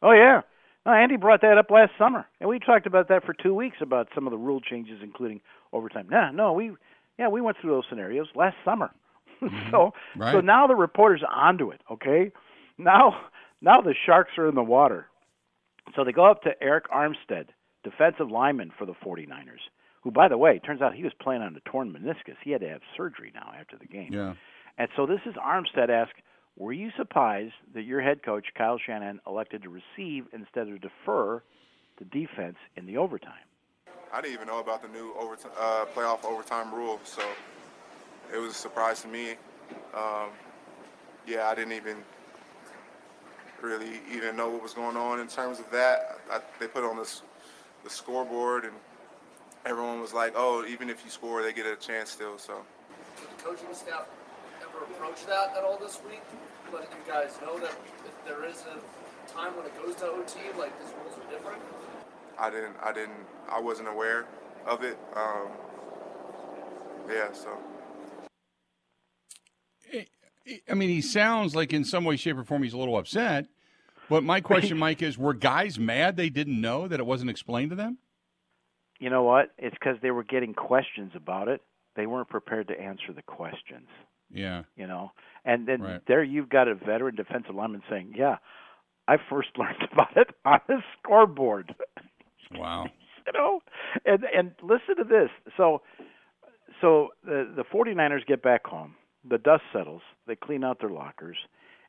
[0.00, 0.42] "Oh yeah,
[0.86, 3.78] no, Andy brought that up last summer, and we talked about that for two weeks
[3.80, 5.40] about some of the rule changes, including
[5.72, 6.06] overtime.
[6.08, 6.72] No, no, we
[7.18, 8.92] yeah we went through those scenarios last summer.
[9.72, 10.32] so Right.
[10.32, 11.80] so now the reporters onto it.
[11.90, 12.30] Okay,
[12.78, 13.20] now
[13.60, 15.06] now the sharks are in the water.
[15.96, 17.46] So they go up to Arik Armstead,
[17.84, 19.62] defensive lineman for the 49ers,
[20.02, 22.36] who, by the way, turns out he was playing on a torn meniscus.
[22.42, 24.12] He had to have surgery now after the game.
[24.12, 24.34] Yeah.
[24.78, 26.14] And so this is Armstead asked,
[26.56, 31.42] Were you surprised that your head coach, Kyle Shanahan, elected to receive instead of defer
[31.98, 33.32] the defense in the overtime?
[34.12, 37.22] I didn't even know about the new overtime, uh, playoff overtime rule, so
[38.32, 39.32] it was a surprise to me.
[39.94, 40.28] Um,
[41.26, 41.96] yeah, I didn't even
[43.62, 46.18] really even know what was going on in terms of that.
[46.30, 47.22] I, they put on this
[47.84, 48.74] the scoreboard, and
[49.66, 52.64] everyone was like, "Oh, even if you score, they get a chance still." So
[53.20, 54.06] Did the coaching staff
[54.60, 56.22] ever approach that at all this week?
[56.72, 57.72] Letting you guys know that
[58.04, 61.62] if there is a time when it goes to OT, like these rules are different?
[62.38, 64.26] I didn't, I didn't, I wasn't aware
[64.66, 64.98] of it.
[65.14, 65.48] Um,
[67.08, 67.58] yeah, so.
[70.68, 73.46] I mean, he sounds like in some way, shape, or form he's a little upset.
[74.12, 77.70] But my question, Mike, is were guys mad they didn't know that it wasn't explained
[77.70, 77.96] to them?
[79.00, 79.52] You know what?
[79.56, 81.62] It's because they were getting questions about it.
[81.96, 83.88] They weren't prepared to answer the questions.
[84.30, 84.64] Yeah.
[84.76, 85.12] You know,
[85.46, 86.04] and then Right.
[86.06, 88.36] there you've got a veteran defensive lineman saying, "Yeah,
[89.08, 91.74] I first learned about it on the scoreboard."
[92.54, 92.84] Wow.
[93.26, 93.60] you know,
[94.04, 95.30] and and listen to this.
[95.56, 95.80] So,
[96.82, 98.94] so the the 49ers get back home.
[99.24, 100.02] The dust settles.
[100.26, 101.38] They clean out their lockers,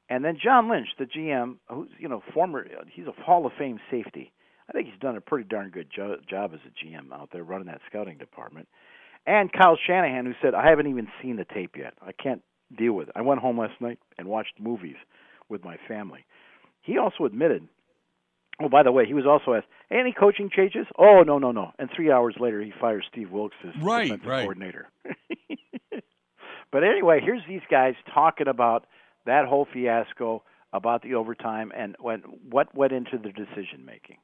[0.10, 3.80] and then John Lynch, the GM, who's you know former, he's a Hall of Fame
[3.92, 4.32] safety.
[4.70, 7.44] I think he's done a pretty darn good jo- job as a GM out there
[7.44, 8.68] running that scouting department.
[9.26, 11.94] And Kyle Shanahan, who said, "I haven't even seen the tape yet.
[12.02, 12.42] I can't
[12.76, 13.13] deal with it.
[13.16, 14.98] I went home last night and watched movies
[15.50, 16.26] with my family."
[16.82, 17.68] He also admitted
[18.60, 21.72] Oh, by the way, he was also asked, "Any coaching changes?" Oh, no, no, no.
[21.80, 24.42] And three hours later, he fires Steve Wilks as Right, defensive right.
[24.44, 24.89] coordinator.
[26.72, 28.86] but anyway, here's these guys talking about
[29.26, 34.18] that whole fiasco, about the overtime, and when, what went into the decision making.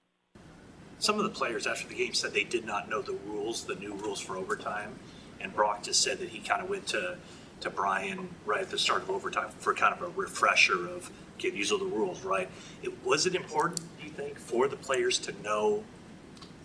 [0.97, 3.75] Some of the players after the game said they did not know the rules, the
[3.75, 4.95] new rules for overtime,
[5.39, 7.17] and Brock just said that he kind of went to
[7.61, 11.49] to Brian right at the start of overtime for kind of a refresher of okay,
[11.49, 12.49] these are the rules, right?
[12.81, 15.83] It was it important, do you think, for the players to know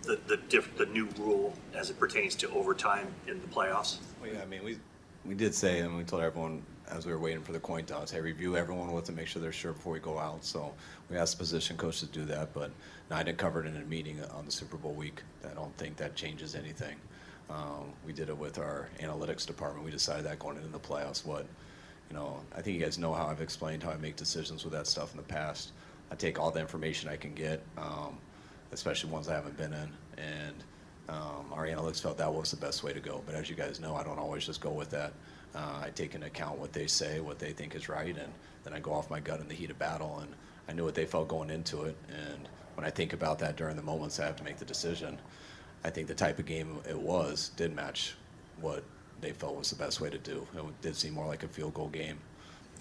[0.03, 3.97] the the diff, the new rule as it pertains to overtime in the playoffs?
[4.21, 4.77] Well, yeah, I mean, we
[5.25, 8.11] we did say, and we told everyone as we were waiting for the coin toss,
[8.11, 10.43] hey, review everyone with to make sure they're sure before we go out.
[10.45, 10.73] So
[11.09, 12.71] we asked the position coach to do that, but
[13.11, 15.21] I didn't cover it in a meeting on the Super Bowl week.
[15.49, 16.95] I don't think that changes anything.
[17.49, 19.85] Um, we did it with our analytics department.
[19.85, 21.25] We decided that going into the playoffs.
[21.25, 21.45] What,
[22.09, 24.73] you know, I think you guys know how I've explained how I make decisions with
[24.73, 25.71] that stuff in the past.
[26.11, 28.17] I take all the information I can get, um,
[28.71, 30.55] especially ones I haven't been in, and
[31.09, 33.21] um, our analytics felt that was the best way to go.
[33.25, 35.13] But as you guys know, I don't always just go with that.
[35.55, 38.31] Uh, I take into account what they say, what they think is right, and
[38.63, 40.19] then I go off my gut in the heat of battle.
[40.21, 40.33] And
[40.67, 41.95] I knew what they felt going into it.
[42.09, 45.17] And when I think about that during the moments I have to make the decision,
[45.83, 48.15] I think the type of game it was did match
[48.59, 48.83] what
[49.21, 50.45] they felt was the best way to do.
[50.55, 52.17] It did seem more like a field goal game.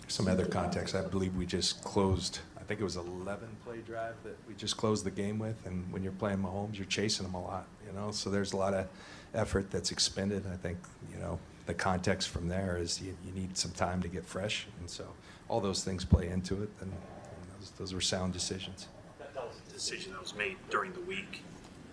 [0.08, 4.14] Some other context, I believe we just closed, I think it was 11 play drive
[4.24, 5.56] that we just closed the game with.
[5.64, 8.10] And when you're playing Mahomes, you're chasing him a lot, you know?
[8.10, 8.86] So there's a lot of
[9.32, 10.44] effort that's expended.
[10.52, 10.78] I think,
[11.12, 14.66] you know, the context from there is you, you need some time to get fresh.
[14.80, 15.06] And so
[15.48, 16.70] all those things play into it.
[16.80, 18.88] And, and those, those were sound decisions.
[19.18, 21.42] That, that was a decision that was made during the week.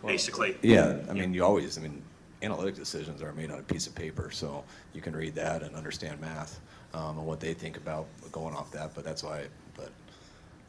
[0.06, 0.58] basically.
[0.62, 2.02] Yeah, I mean, you always, I mean,
[2.42, 5.76] analytic decisions are made on a piece of paper, so you can read that and
[5.76, 6.60] understand math
[6.94, 8.94] um, and what they think about going off that.
[8.96, 9.92] But that's why, but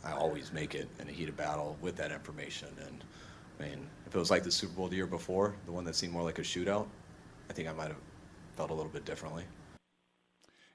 [0.05, 2.69] I always make it in a heated battle with that information.
[2.87, 3.05] And
[3.59, 5.95] I mean, if it was like the Super Bowl the year before, the one that
[5.95, 6.87] seemed more like a shootout,
[7.49, 7.97] I think I might have
[8.57, 9.45] felt a little bit differently.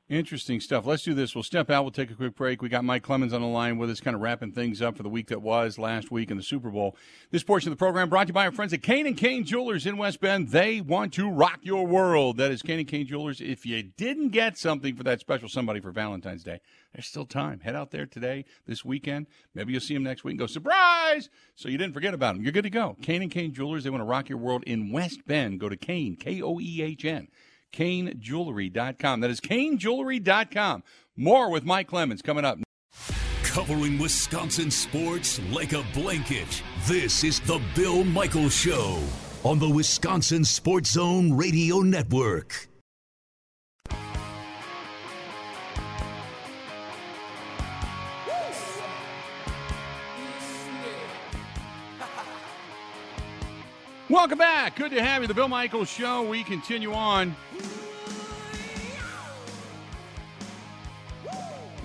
[0.10, 0.86] Interesting stuff.
[0.86, 1.36] Let's do this.
[1.36, 1.84] We'll step out.
[1.84, 2.62] We'll take a quick break.
[2.62, 5.04] We got Mike Clemens on the line with us, kind of wrapping things up for
[5.04, 6.96] the week that was last week in the Super Bowl.
[7.30, 9.44] This portion of the program brought to you by our friends at Koehn and Koehn
[9.44, 10.52] Jewelers in West Bend.
[10.52, 12.38] They want to rock your world.
[12.38, 13.42] That is Koehn and Koehn Jewelers.
[13.42, 16.62] If you didn't get something for that special somebody for Valentine's Day,
[16.94, 17.60] there's still time.
[17.60, 19.28] Head out there today, this weekend.
[19.54, 21.30] Maybe you'll see them next week and go, surprise!
[21.56, 22.44] So you didn't forget about them.
[22.44, 22.96] You're good to go.
[23.02, 23.84] Koehn and Koehn Jewelers.
[23.84, 25.60] They want to rock your world in West Bend.
[25.60, 27.28] Go to Koehn, K O E H N
[27.74, 29.20] KoehnJewelry.com.
[29.22, 30.84] That is KoehnJewelry.com.
[31.16, 32.60] More with Mike Clemens coming up.
[33.44, 36.62] Covering Wisconsin sports like a blanket.
[36.86, 39.02] This is the Bill Michaels Show
[39.44, 42.68] on the Wisconsin Sports Zone Radio Network.
[54.18, 54.76] Welcome back.
[54.76, 55.28] Good to have you.
[55.28, 56.24] The Bill Michaels Show.
[56.24, 57.36] We continue on.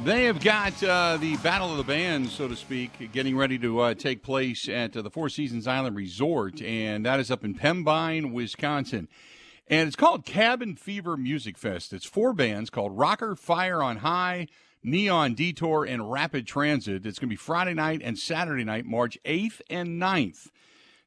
[0.02, 3.80] They have got uh, the Battle of the Bands, so to speak, getting ready to
[3.80, 7.54] uh, take place at uh, the Four Seasons Island Resort, and that is up in
[7.54, 9.08] Pembine, Wisconsin.
[9.68, 11.92] And it's called Cabin Fever Music Fest.
[11.92, 14.48] It's four bands called Rocker, Fire on High,
[14.82, 17.04] Neon Detour, and Rapid Transit.
[17.04, 20.48] It's going to be Friday night and Saturday night, March 8th and 9th.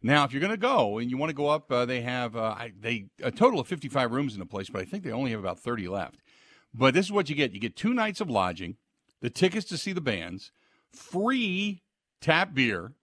[0.05, 2.35] Now, if you're going to go and you want to go up, uh, they have
[2.35, 5.31] uh, they a total of 55 rooms in the place, but I think they only
[5.31, 6.21] have about 30 left.
[6.75, 8.77] But this is what you get: you get two nights of lodging,
[9.21, 10.51] the tickets to see the bands,
[10.93, 11.81] free
[12.21, 12.93] tap beer.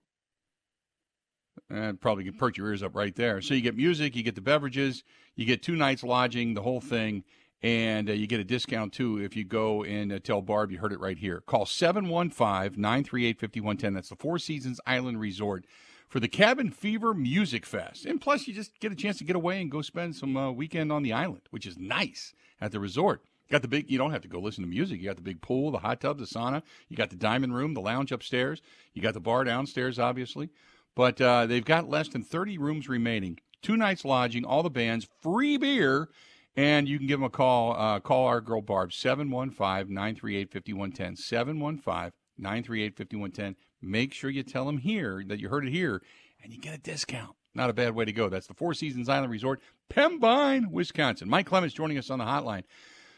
[1.68, 3.40] And probably can perk your ears up right there.
[3.40, 5.02] So you get music, you get the beverages,
[5.34, 7.24] you get two nights lodging, the whole thing,
[7.62, 10.78] and uh, you get a discount too if you go and uh, tell Barb you
[10.78, 11.40] heard it right here.
[11.40, 13.94] Call 715 938 5110.
[13.94, 15.64] That's the Four Seasons Island Resort
[16.12, 18.04] for the Cabin Fever Music Fest.
[18.04, 20.50] And plus, you just get a chance to get away and go spend some uh,
[20.50, 23.22] weekend on the island, which is nice at the resort.
[23.50, 25.00] Got the big, you don't have to go listen to music.
[25.00, 26.62] You got the big pool, the hot tub, the sauna.
[26.90, 28.60] You got the diamond room, the lounge upstairs.
[28.92, 30.50] You got the bar downstairs, obviously.
[30.94, 33.38] But uh, they've got less than 30 rooms remaining.
[33.62, 36.10] Two nights lodging, all the bands, free beer.
[36.54, 37.72] And you can give them a call.
[37.72, 41.16] Uh, call our girl Barb, 715 938 5110.
[41.16, 43.56] 715 938 5110.
[43.82, 46.02] Make sure you tell them here that you heard it here,
[46.42, 47.34] and you get a discount.
[47.54, 48.28] Not a bad way to go.
[48.28, 51.28] That's the Four Seasons Island Resort, Pembine, Wisconsin.
[51.28, 52.62] Mike Clemens joining us on the hotline.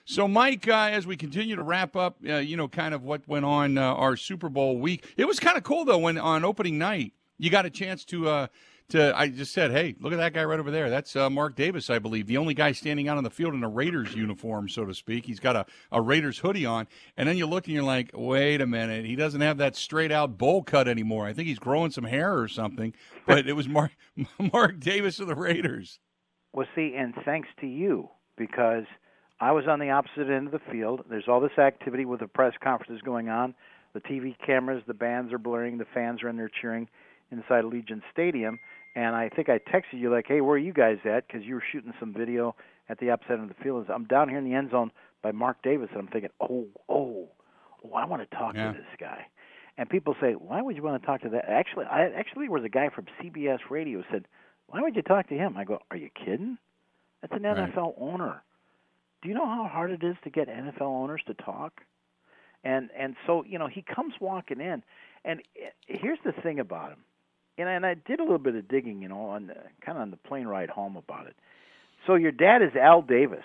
[0.06, 3.26] So, Mike, uh, as we continue to wrap up, uh, you know, kind of what
[3.28, 6.44] went on uh, our Super Bowl week, it was kind of cool though when on
[6.44, 8.46] opening night you got a chance to uh,
[8.90, 10.90] to I just said, hey, look at that guy right over there.
[10.90, 13.64] That's uh, Mark Davis, I believe, the only guy standing out on the field in
[13.64, 15.26] a Raiders uniform, so to speak.
[15.26, 18.60] He's got a, a Raiders hoodie on, and then you look and you're like, wait
[18.60, 21.26] a minute, he doesn't have that straight out bowl cut anymore.
[21.26, 22.94] I think he's growing some hair or something.
[23.26, 23.92] But it was Mark
[24.52, 25.98] Mark Davis of the Raiders.
[26.52, 28.84] Well, see, and thanks to you because
[29.40, 31.04] I was on the opposite end of the field.
[31.08, 33.54] There's all this activity with the press conferences going on.
[33.94, 36.88] The TV cameras, the bands are blaring, the fans are in there cheering
[37.30, 38.58] inside Allegiant Stadium.
[38.94, 41.54] And I think I texted you like, "Hey, where are you guys at?" Because you
[41.54, 42.54] were shooting some video
[42.88, 43.88] at the upside of the field.
[43.90, 47.28] I'm down here in the end zone by Mark Davis, and I'm thinking, "Oh, oh,
[47.84, 48.72] oh, I want to talk Yeah.
[48.72, 49.26] to this guy."
[49.76, 52.52] And people say, "Why would you want to talk to that?" Actually, I actually there
[52.52, 54.28] was a guy from CBS Radio said,
[54.68, 56.58] "Why would you talk to him?" I go, "Are you kidding?
[57.20, 57.56] That's an Right.
[57.56, 58.44] NFL owner.
[59.22, 61.82] Do you know how hard it is to get NFL owners to talk?"
[62.62, 64.84] And and so you know he comes walking in,
[65.24, 67.04] and eh, here's the thing about him
[67.58, 70.02] and and I did a little bit of digging, you know, on the, kind of
[70.02, 71.36] on the plane ride home about it.
[72.06, 73.44] So your dad is Al Davis,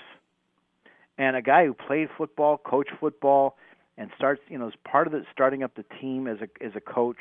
[1.17, 3.57] and a guy who played football, coached football,
[3.97, 6.71] and starts, you know, as part of the starting up the team as a as
[6.75, 7.17] a coach,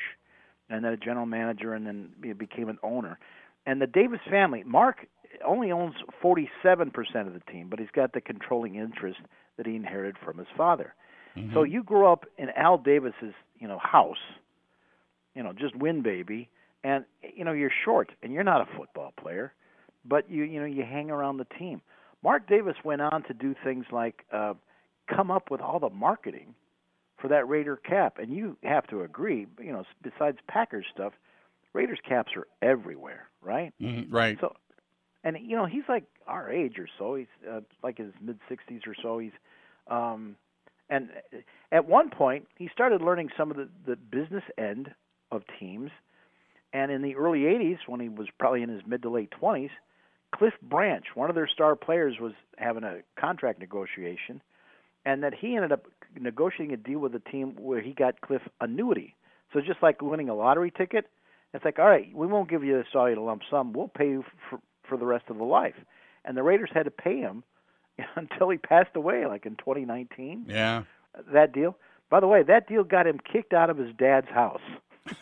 [0.69, 3.19] and then a general manager, and then became an owner.
[3.65, 5.05] And the Davis family, Mark
[5.45, 6.91] only owns 47%
[7.27, 9.19] of the team, but he's got the controlling interest
[9.57, 10.95] that he inherited from his father.
[11.35, 11.71] So mm-hmm.
[11.71, 14.17] you grew up in Al Davis's, you know, house,
[15.35, 16.49] you know, just win baby,
[16.83, 19.53] and you know you're short and you're not a football player,
[20.05, 21.81] but you you know you hang around the team.
[22.23, 24.53] Mark Davis went on to do things like uh,
[25.13, 26.53] come up with all the marketing
[27.21, 31.13] for that Raider cap, and you have to agree, you know, besides Packers stuff,
[31.73, 33.73] Raiders caps are everywhere, right?
[33.81, 34.37] Mhm, right.
[34.39, 34.55] So,
[35.23, 37.15] and you know he's like our age or so.
[37.15, 39.19] He's uh, like his mid sixties or so.
[39.19, 39.33] He's,
[39.87, 40.35] um,
[40.89, 41.09] and
[41.71, 44.93] at one point he started learning some of the the business end
[45.31, 45.91] of teams,
[46.73, 49.71] And in the early 80s, when he was probably in his mid to late 20s,
[50.35, 54.41] Cliff Branch, one of their star players, was having a contract negotiation,
[55.05, 55.85] and that he ended up
[56.19, 59.15] negotiating a deal with the team where he got Cliff annuity.
[59.51, 61.09] So just like winning a lottery ticket,
[61.53, 63.73] it's like, all right, we won't give you the salary lump sum.
[63.73, 65.75] We'll pay you for for the rest of the life.
[66.25, 67.43] And the Raiders had to pay him
[68.15, 70.45] until he passed away, like in 2019.
[70.47, 70.83] Yeah.
[71.31, 71.77] That deal.
[72.09, 74.61] By the way, that deal got him kicked out of his dad's house.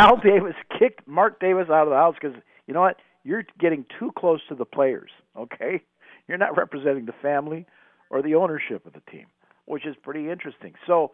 [0.00, 2.34] Al Davis kicked Mark Davis out of the house because
[2.66, 2.96] you know what?
[3.22, 5.10] You're getting too close to the players.
[5.36, 5.82] Okay,
[6.26, 7.66] you're not representing the family
[8.08, 9.26] or the ownership of the team,
[9.66, 10.72] which is pretty interesting.
[10.86, 11.12] So,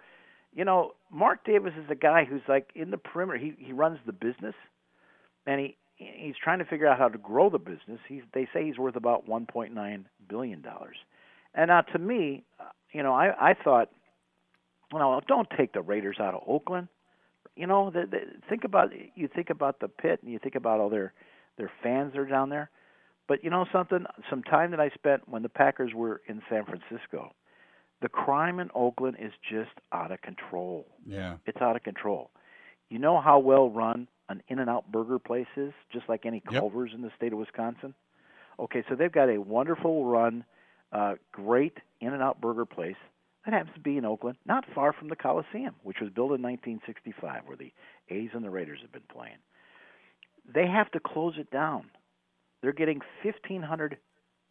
[0.55, 3.39] you know, Mark Davis is a guy who's like in the perimeter.
[3.39, 4.55] He he runs the business,
[5.47, 7.99] and he he's trying to figure out how to grow the business.
[8.09, 10.97] He's they say he's worth about 1.9 billion dollars.
[11.57, 13.91] And now to me, uh, you know, I I thought,
[14.93, 16.87] you know, don't take the Raiders out of Oakland.
[17.57, 20.81] You know, the, the, think about you think about the pit and you think about
[20.81, 21.13] all their
[21.57, 22.71] their fans that are down there.
[23.29, 24.05] But you know something?
[24.31, 27.33] Some time that I spent when the Packers were in San Francisco,
[28.03, 30.87] the crime in Oakland is just out of control.
[31.05, 31.37] Yeah.
[31.47, 32.31] It's out of control.
[32.89, 36.61] You know how well run an In-N-Out burger place is, just like any Yep.
[36.61, 37.95] Culver's in the state of Wisconsin.
[38.59, 40.45] Okay, so they've got a wonderful run,
[40.93, 42.97] uh, great In-N-Out burger place
[43.47, 46.43] that happens to be in Oakland, not far from the Coliseum, which was built in
[46.43, 47.73] 1965, where the
[48.11, 49.39] A's and the Raiders have been playing.
[50.53, 51.87] They have to close it down.
[52.61, 53.99] They're getting 1,500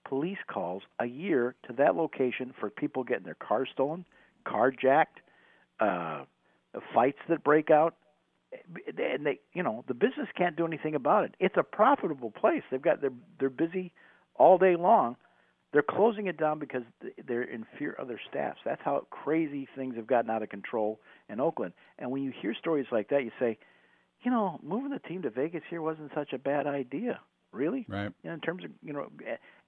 [0.07, 4.05] police calls a year to that location for people getting their cars stolen,
[4.45, 5.19] carjacked,
[5.79, 6.23] uh,
[6.93, 7.95] fights that break out
[8.97, 12.61] and they you know the business can't do anything about it it's a profitable place
[12.71, 13.91] they've got they're they're busy
[14.35, 15.17] all day long
[15.75, 16.83] they're closing it down because
[17.27, 21.01] they're in fear of their staffs that's how crazy things have gotten out of control
[21.27, 23.57] in Oakland and when you hear stories like that you say
[24.23, 27.19] you know moving the team to Vegas here wasn't such a bad idea
[27.51, 28.13] really Right.
[28.23, 29.09] you know, in terms of you know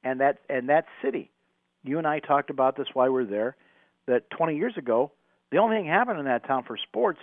[0.04, 1.30] and that and that city
[1.84, 3.58] you and I talked about this while we were there
[4.08, 5.12] that 20 years ago
[5.52, 7.20] the only thing happened in that town for sports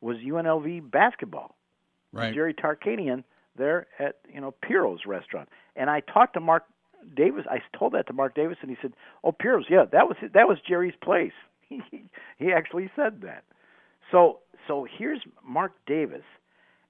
[0.00, 1.56] was UNLV basketball.
[2.12, 2.34] Right.
[2.34, 3.24] Jerry Tarkanian
[3.56, 6.64] there at you know Piero's restaurant, and I talked to Mark
[7.16, 7.44] Davis.
[7.50, 8.92] I told that to Mark Davis, and he said,
[9.24, 11.32] "Oh, Piero's, yeah, that was that was Jerry's place."
[11.68, 13.44] he actually said that.
[14.10, 16.24] So so here's Mark Davis,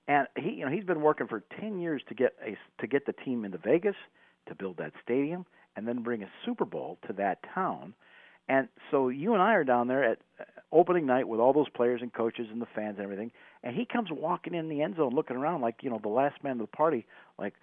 [0.07, 3.07] and he you know he's been working for ten years to get a to get
[3.07, 3.97] the team into Vegas
[4.49, 5.45] to build that stadium
[5.77, 7.95] and then bring a Super Bowl to that town.
[8.49, 11.69] And so you and I are down there at uh, opening night with all those
[11.69, 13.31] players and coaches and the fans and everything.
[13.63, 16.43] And he comes walking in the end zone, looking around like you know the last
[16.43, 17.07] man of the party,
[17.39, 17.55] like,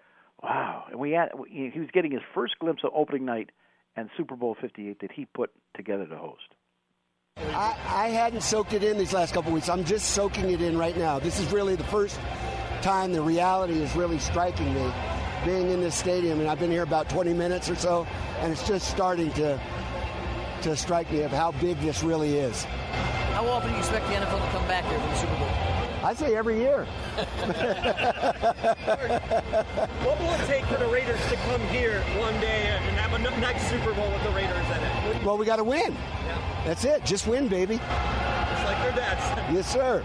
[0.45, 0.85] wow.
[0.89, 3.49] And we had he was getting his first glimpse of opening night
[3.95, 6.53] and Super Bowl Fifty Eight that he put together to host.
[7.37, 9.67] I, I hadn't soaked it in these last couple weeks.
[9.67, 11.19] I'm just soaking it in right now.
[11.19, 12.17] This is really the first
[12.81, 14.93] time the reality is really striking me
[15.43, 16.39] being in this stadium.
[16.39, 18.07] And I've been here about 20 minutes or so,
[18.39, 19.59] and it's just starting to
[20.61, 22.63] to strike me of how big this really is.
[23.33, 25.49] How often do you expect the NFL to come back here for the Super Bowl?
[26.03, 26.87] I say every year.
[30.03, 33.15] What will it take for the Raiders to come here one day and have a
[33.15, 35.23] n- nice Super Bowl with the Raiders in it?
[35.23, 35.95] Well, we got to win.
[36.65, 37.05] That's it.
[37.05, 37.75] Just win, baby.
[37.77, 39.53] Just like their dads.
[39.53, 40.03] Yes, sir.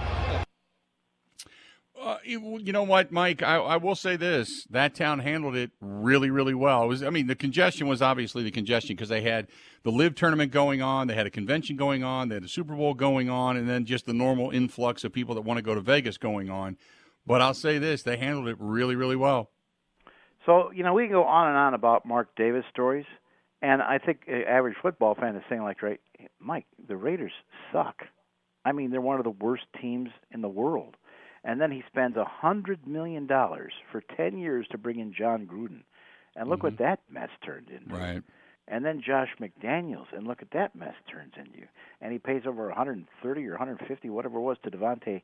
[2.00, 3.42] Uh, you you know what, Mike?
[3.42, 6.84] I, I will say this: that town handled it really, really well.
[6.84, 9.48] It was, I mean, the congestion was obviously the congestion because they had
[9.82, 12.74] the live tournament going on, they had a convention going on, they had a Super
[12.74, 15.74] Bowl going on, and then just the normal influx of people that want to go
[15.74, 16.78] to Vegas going on.
[17.26, 19.50] But I'll say this: they handled it really, really well.
[20.46, 23.06] So you know we can go on and on about Mark Davis stories,
[23.62, 26.00] and I think an average football fan is saying like, right,
[26.38, 27.32] Mike, the Raiders
[27.72, 28.02] suck.
[28.64, 30.96] I mean, they're one of the worst teams in the world.
[31.42, 35.46] And then he spends a hundred million dollars for ten years to bring in Jon
[35.46, 35.82] Gruden,
[36.36, 36.84] and look what mm-hmm.
[36.84, 37.94] that mess turned into.
[37.94, 38.22] Right.
[38.68, 41.66] And then Josh McDaniels, and look at that mess turns into.
[42.00, 45.22] And he pays over 130 or 150, whatever it was, to Davante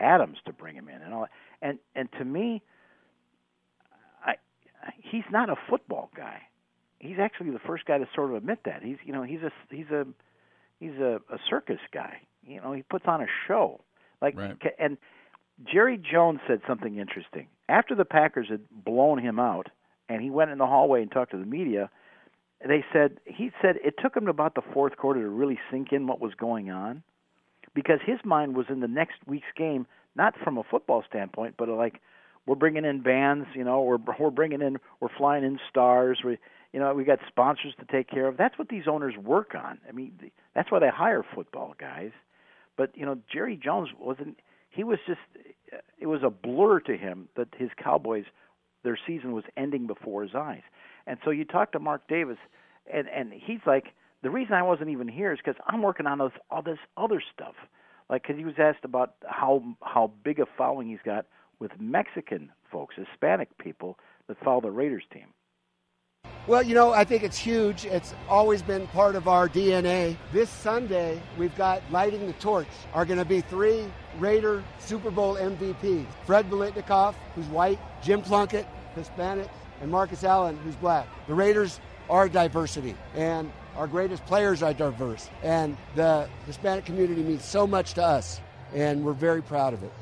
[0.00, 1.22] Adams to bring him in, and all.
[1.22, 1.30] that.
[1.62, 2.62] And and to me,
[4.24, 4.34] I
[4.98, 6.42] he's not a football guy.
[6.98, 8.82] He's actually the first guy to sort of admit that.
[8.82, 10.06] He's you know he's a he's a
[10.80, 12.20] he's a, a circus guy.
[12.46, 13.80] You know he puts on a show.
[14.20, 14.56] Like Right.
[14.78, 14.96] and
[15.64, 19.68] Jerry Jones said something interesting after the Packers had blown him out,
[20.08, 21.90] and he went in the hallway and talked to the media.
[22.66, 26.06] They said he said it took him about the fourth quarter to really sink in
[26.06, 27.02] what was going on,
[27.76, 31.68] because his mind was in the next week's game, not from a football standpoint, but
[31.68, 32.00] like
[32.46, 36.38] we're bringing in bands, you know, we're we're bringing in, we're flying in stars, we
[36.72, 38.38] you know we got sponsors to take care of.
[38.38, 39.78] That's what these owners work on.
[39.86, 40.12] I mean,
[40.54, 42.12] that's why they hire football guys.
[42.76, 44.40] But you know, Jerry Jones wasn't.
[44.70, 45.20] he was just
[45.72, 48.24] uh, it was a blur to him that his Cowboys
[48.84, 50.62] their season was ending before his eyes.
[51.06, 52.38] And so you talk to Mark Davis,
[52.90, 53.88] and and he's like,
[54.22, 57.54] the reason I wasn't even here is because I'm working on all this other stuff.
[58.08, 61.26] Like, because he was asked about how how big a following he's got
[61.58, 63.98] with Mexican folks, Hispanic people
[64.28, 65.26] that follow the Raiders team.
[66.46, 67.86] Well, you know, I think it's huge.
[67.86, 70.16] It's always been part of our DNA.
[70.32, 73.84] This Sunday, we've got Lighting the Torch, are going to be three
[74.18, 79.48] Raider Super Bowl MVPs Fred Biletnikoff, who's white, Jim Plunkett, Hispanic,
[79.80, 81.08] and Marcus Allen, who's black.
[81.26, 85.30] The Raiders are diversity, and our greatest players are diverse.
[85.42, 88.40] And the Hispanic community means so much to us,
[88.74, 89.92] and we're very proud of it.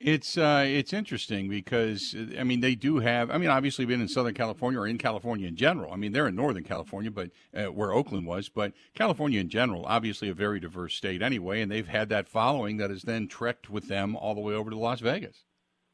[0.00, 4.08] It's uh, it's interesting because I mean they do have I mean obviously been in
[4.08, 5.94] Southern California or in California in general.
[5.94, 9.86] I mean they're in Northern California, but uh, where Oakland was, but California in general,
[9.86, 13.70] obviously a very diverse state anyway, and they've had that following that has then trekked
[13.70, 15.44] with them all the way over to Las Vegas.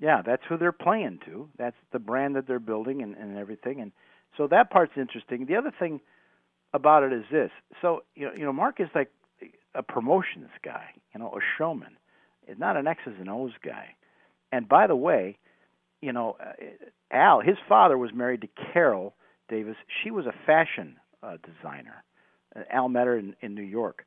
[0.00, 1.48] Yeah, that's who they're playing to.
[1.56, 3.92] That's the brand that they're building and, and everything, and
[4.36, 5.46] so that part's interesting.
[5.46, 6.00] The other thing
[6.72, 7.50] about it is this:
[7.80, 9.10] so you know, you know, Mark is like
[9.74, 11.96] a promotions guy, you know, a showman
[12.50, 13.94] He's not an X's and O's guy.
[14.52, 15.38] And by the way,
[16.00, 16.52] you know, uh,
[17.12, 19.14] Al, his father was married to Carol
[19.48, 19.76] Davis.
[20.02, 22.02] She was a fashion uh, designer.
[22.54, 24.04] Uh, Al met her in, in New York.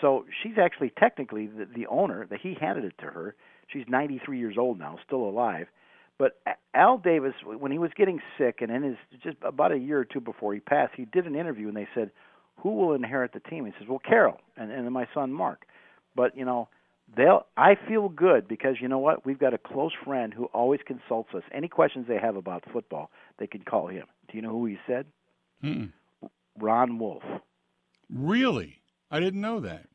[0.00, 3.34] So she's actually technically the, the owner that he handed it to her.
[3.66, 5.66] She's 93 years old now, still alive.
[6.20, 6.38] But
[6.74, 10.04] Al Davis, when he was getting sick, and in his just about a year or
[10.04, 12.10] two before he passed, he did an interview, and they said,
[12.58, 15.64] "Who will inherit the team?" He says, "Well, Carol, and and my son Mark."
[16.14, 16.68] But you know,
[17.16, 19.24] they'll I feel good because you know what?
[19.24, 21.42] We've got a close friend who always consults us.
[21.52, 24.04] Any questions they have about football, they can call him.
[24.30, 25.06] Do you know who he said?
[25.64, 25.90] Mm-mm.
[26.58, 27.22] Ron Wolf.
[28.14, 28.82] Really?
[29.10, 29.86] I didn't know that.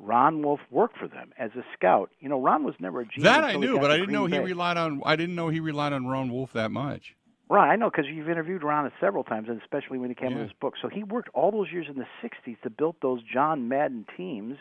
[0.00, 2.10] Ron Wolf worked for them as a scout.
[2.20, 3.22] You know, Ron was never a GM.
[3.22, 4.44] That I knew, but I didn't Green know he Bay.
[4.44, 5.02] relied on.
[5.04, 7.14] I didn't know he relied on Ron Wolf that much.
[7.48, 10.38] Right, I know because you've interviewed Ron several times, and especially when he came Yeah.
[10.38, 10.74] with his book.
[10.80, 14.56] So he worked all those years in the '60s to build those John Madden teams.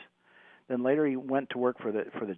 [0.67, 2.35] Then later he went to work for the for the.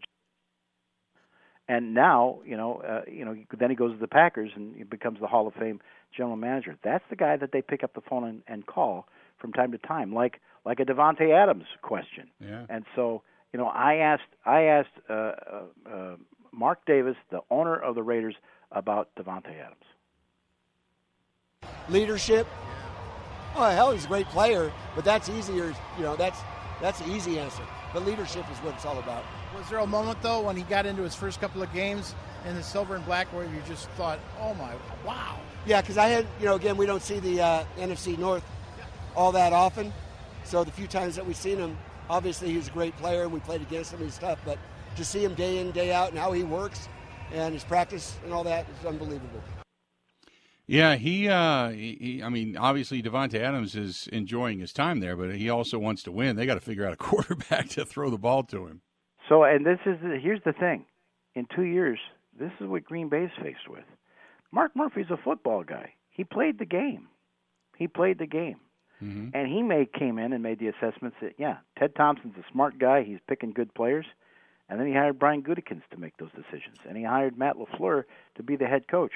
[1.68, 4.84] And now, you know, uh, you know, then he goes to the Packers and he
[4.84, 5.82] becomes the Hall of Fame
[6.16, 6.78] general manager.
[6.84, 9.08] That's the guy that they pick up the phone and, and call
[9.40, 12.30] from time to time, like like a Davante Adams question.
[12.40, 12.66] Yeah.
[12.70, 13.22] And so,
[13.54, 15.34] you know, I asked I asked uh, uh,
[15.90, 16.16] uh,
[16.52, 18.36] Mark Davis, the owner of the Raiders,
[18.72, 19.86] about Davante Adams.
[21.88, 22.48] Leadership.
[23.56, 25.74] Oh hell, he's a great player, but that's easier.
[25.98, 26.40] You know, that's
[26.82, 27.64] that's the easy answer.
[27.94, 29.24] But leadership is what it's all about.
[29.56, 32.14] Was there a moment though when he got into his first couple of games
[32.46, 34.74] in the silver and black where you just thought, "Oh my,
[35.06, 35.40] wow"?
[35.66, 38.44] Yeah, because I had, you know, again, we don't see the uh, NFC North
[39.16, 39.94] all that often.
[40.46, 41.78] So the few times that we've seen him,
[42.10, 44.40] obviously he's a great player and we played against him and stuff.
[44.46, 44.58] But
[44.96, 46.88] to see him day in, day out, and how he works
[47.34, 49.42] and his practice and all that is unbelievable.
[50.68, 55.16] Yeah, he, uh, he, he- I mean, obviously Davante Adams is enjoying his time there,
[55.16, 56.36] but he also wants to win.
[56.36, 58.82] They got to figure out a quarterback to throw the ball to him.
[59.30, 60.86] So, and this is the, here's the thing:
[61.36, 62.00] in two years,
[62.40, 63.84] this is what Green Bay's faced with.
[64.52, 65.94] Mark Murphy's a football guy.
[66.10, 67.08] He played the game.
[67.78, 68.58] He played the game,
[69.04, 69.30] Mm-hmm.
[69.34, 72.80] and he made came in and made the assessments that yeah, Ted Thompson's a smart
[72.80, 73.04] guy.
[73.04, 74.06] He's picking good players,
[74.70, 78.04] and then he hired Brian Gutekunst to make those decisions, and he hired Matt LaFleur
[78.36, 79.12] to be the head coach.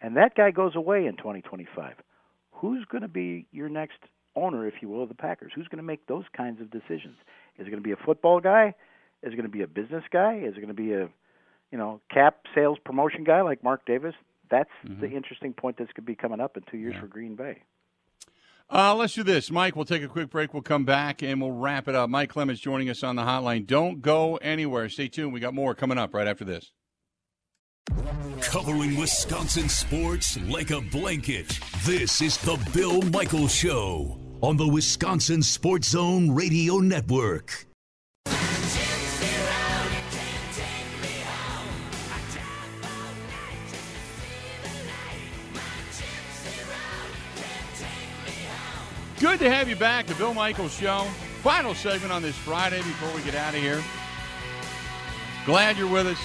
[0.00, 1.94] And that guy goes away in 2025.
[2.52, 3.98] Who's going to be your next
[4.34, 5.52] owner, if you will, of the Packers?
[5.54, 7.16] Who's going to make those kinds of decisions?
[7.58, 8.74] Is it going to be a football guy?
[9.22, 10.36] Is it going to be a business guy?
[10.36, 11.08] Is it going to be a,
[11.70, 14.14] you know, cap sales promotion guy like Mark Davis?
[14.50, 15.00] That's mm-hmm.
[15.00, 17.62] the interesting point that's going to be coming up in two years for Green Bay.
[18.72, 19.50] Uh, let's do this.
[19.50, 20.54] Mike, we'll take a quick break.
[20.54, 22.08] We'll come back and we'll wrap it up.
[22.08, 23.66] Mike Clemens joining us on the hotline.
[23.66, 24.88] Don't go anywhere.
[24.88, 25.32] Stay tuned.
[25.32, 26.70] We got more coming up right after this.
[28.42, 31.58] Covering Wisconsin sports like a blanket.
[31.84, 37.66] This is the Bill Michaels Show on the Wisconsin Sports Zone Radio Network.
[49.30, 50.06] Good to have you back.
[50.06, 51.04] The Bill Michaels Show.
[51.42, 53.80] Final segment on this Friday before we get out of here.
[55.46, 56.18] Glad you're with us.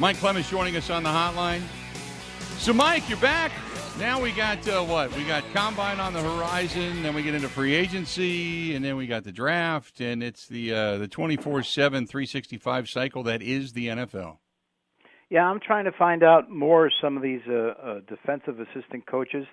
[0.00, 1.62] Mike Clemens joining us on the hotline.
[2.58, 3.52] So, Mike, you're back.
[3.96, 5.16] Now we got uh, what?
[5.16, 7.04] We got combine on the horizon.
[7.04, 10.74] Then we get into free agency, and then we got the draft, and it's the
[10.74, 14.38] uh, the 24/7, 365 cycle that is the NFL.
[15.30, 19.46] Yeah, I'm trying to find out more some of these uh, uh, defensive assistant coaches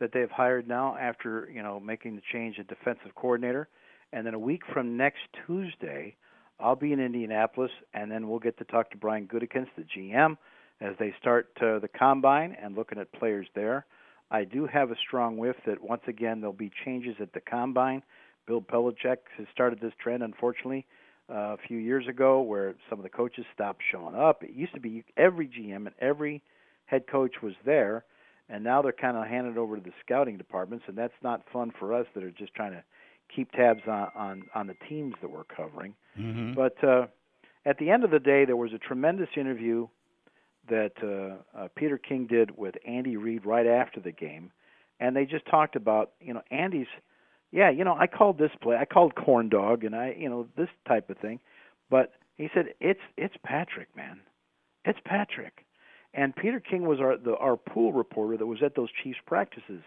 [0.00, 3.68] that they've hired now after you know making the change at defensive coordinator,
[4.12, 6.16] and then a week from next Tuesday,
[6.58, 10.36] I'll be in Indianapolis, and then we'll get to talk to Brian Gutekunst, the GM,
[10.80, 13.86] as they start uh, the combine and looking at players there.
[14.30, 18.02] I do have a strong whiff that once again there'll be changes at the combine.
[18.46, 20.86] Bill Belichick has started this trend, unfortunately,
[21.28, 24.42] uh, a few years ago, where some of the coaches stopped showing up.
[24.42, 26.42] It used to be every GM and every
[26.86, 28.04] head coach was there,
[28.50, 31.72] and now they're kind of handed over to the scouting departments, and that's not fun
[31.78, 32.82] for us that are just trying to
[33.34, 35.94] keep tabs on on, on the teams that we're covering.
[36.18, 36.54] Mm-hmm.
[36.54, 37.06] But uh,
[37.64, 39.86] at the end of the day, there was a tremendous interview
[40.68, 44.50] that uh, uh, Peter King did with Andy Reid right after the game,
[44.98, 46.88] and they just talked about you know Andy's,
[47.52, 50.48] yeah, you know I called this play, I called corn dog, and I you know
[50.56, 51.40] this type of thing,
[51.88, 54.20] but he said it's it's Patrick, man,
[54.84, 55.64] it's Patrick,
[56.14, 59.82] and Peter King was our the, our pool reporter that was at those Chiefs practices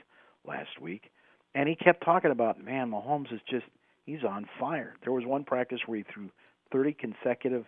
[0.48, 1.12] last week,
[1.56, 3.66] and he kept talking about man, Mahomes is just
[4.06, 4.96] he's on fire.
[5.04, 6.30] There was one practice where he threw
[6.72, 7.66] 30 consecutive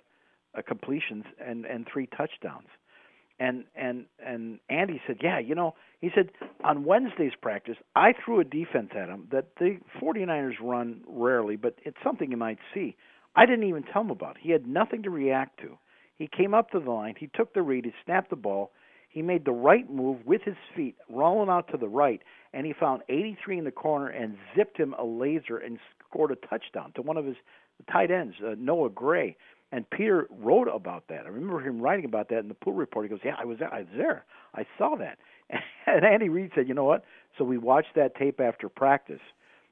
[0.57, 2.67] uh, completions and and three touchdowns.
[3.37, 6.29] And and and Andy said, "Yeah, you know," he said,
[6.63, 11.75] "on Wednesday's practice, I threw a defense at him that the 49ers run rarely, but
[11.83, 12.95] it's something you might see.
[13.35, 14.37] I didn't even tell him about.
[14.39, 15.77] He had nothing to react to.
[16.17, 18.71] He came up to the line, he took the read, he snapped the ball,
[19.09, 22.21] he made the right move with his feet, rolling out to the right,
[22.53, 26.47] and he found 83 in the corner and zipped him a laser and scored a
[26.47, 27.37] touchdown to one of his
[27.91, 29.35] tight ends, uh, Noah Gray.
[29.71, 31.25] And Peter wrote about that.
[31.25, 33.05] I remember him writing about that in the pool report.
[33.05, 33.57] He goes, "Yeah, I was.
[33.61, 34.23] I was there.
[34.53, 35.17] I saw that."
[35.87, 37.03] And Andy Reid said, "You know what?"
[37.37, 39.21] So we watched that tape after practice,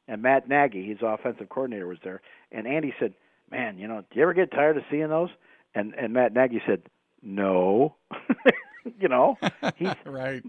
[0.08, 2.22] and Matt Nagy, his offensive coordinator, was there.
[2.52, 3.14] And Andy said,
[3.50, 5.30] "Man, you know, do you ever get tired of seeing those?"
[5.76, 6.84] And and Matt Nagy said,
[7.22, 7.96] "No."
[9.00, 9.38] you know,
[9.76, 10.44] he's right.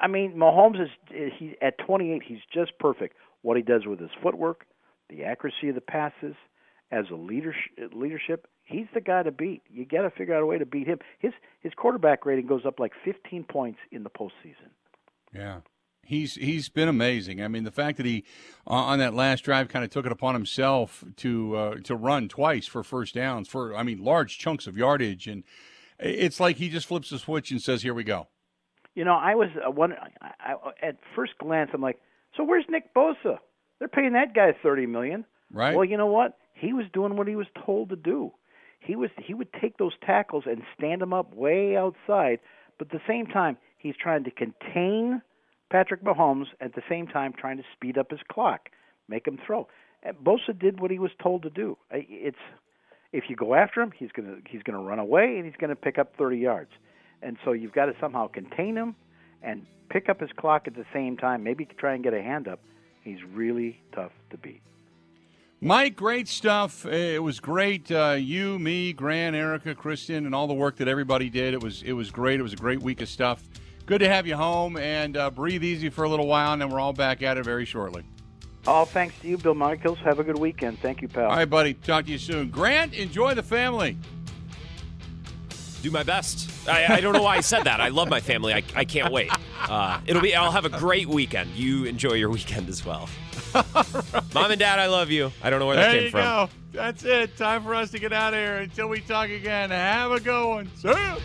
[0.00, 0.88] I mean, Mahomes is
[1.38, 2.22] he at 28.
[2.24, 3.16] He's just perfect.
[3.42, 4.66] What he does with his footwork,
[5.08, 6.34] the accuracy of the passes,
[6.90, 9.62] as a leadership, leadership, he's the guy to beat.
[9.68, 10.98] You got to figure out a way to beat him.
[11.18, 14.70] His his quarterback rating goes up like 15 points in the postseason.
[15.34, 15.60] Yeah.
[16.10, 17.40] He's he's been amazing.
[17.40, 18.24] I mean, the fact that he
[18.66, 22.28] uh, on that last drive kind of took it upon himself to uh, to run
[22.28, 25.44] twice for first downs for I mean large chunks of yardage, and
[26.00, 28.26] it's like he just flips a switch and says, "Here we go."
[28.96, 31.70] You know, I was uh, one I, I, at first glance.
[31.72, 32.00] I'm like,
[32.36, 33.38] so where's Nick Bosa?
[33.78, 35.24] They're paying that guy thirty million.
[35.52, 35.76] Right.
[35.76, 36.36] Well, you know what?
[36.54, 38.32] He was doing what he was told to do.
[38.80, 42.40] He was he would take those tackles and stand them up way outside,
[42.78, 45.22] but at the same time he's trying to contain
[45.70, 48.68] Patrick Mahomes at the same time trying to speed up his clock,
[49.08, 49.68] make him throw.
[50.02, 51.76] And Bosa did what he was told to do.
[51.90, 52.38] It's
[53.12, 55.98] if you go after him, he's gonna he's gonna run away and he's gonna pick
[55.98, 56.70] up 30 yards.
[57.22, 58.96] And so you've got to somehow contain him
[59.42, 61.42] and pick up his clock at the same time.
[61.42, 62.60] Maybe try and get a hand up.
[63.02, 64.62] He's really tough to beat.
[65.60, 66.86] Mike, great stuff.
[66.86, 67.92] It was great.
[67.92, 71.52] Uh, you, me, Grant, Erica, Kristen, and all the work that everybody did.
[71.52, 72.40] It was it was great.
[72.40, 73.46] It was a great week of stuff.
[73.90, 76.70] Good to have you home and uh, breathe easy for a little while, and then
[76.70, 78.04] we're all back at it very shortly.
[78.64, 79.98] All thanks to you, Bill Michaels.
[80.04, 80.78] Have a good weekend.
[80.78, 81.24] Thank you, pal.
[81.24, 81.74] All right, buddy.
[81.74, 82.50] Talk to you soon.
[82.50, 83.98] Grant, enjoy the family.
[85.82, 86.68] Do my best.
[86.68, 87.80] I, I don't know why I said that.
[87.80, 88.54] I love my family.
[88.54, 89.32] I, I can't wait.
[89.60, 90.36] Uh, it'll be.
[90.36, 91.50] I'll have a great weekend.
[91.56, 93.08] You enjoy your weekend as well.
[94.34, 95.32] Mom and Dad, I love you.
[95.42, 96.20] I don't know where that there came you from.
[96.20, 96.48] go.
[96.70, 97.36] That's it.
[97.36, 98.58] Time for us to get out of here.
[98.58, 100.70] Until we talk again, have a good one.
[100.76, 101.16] See ya.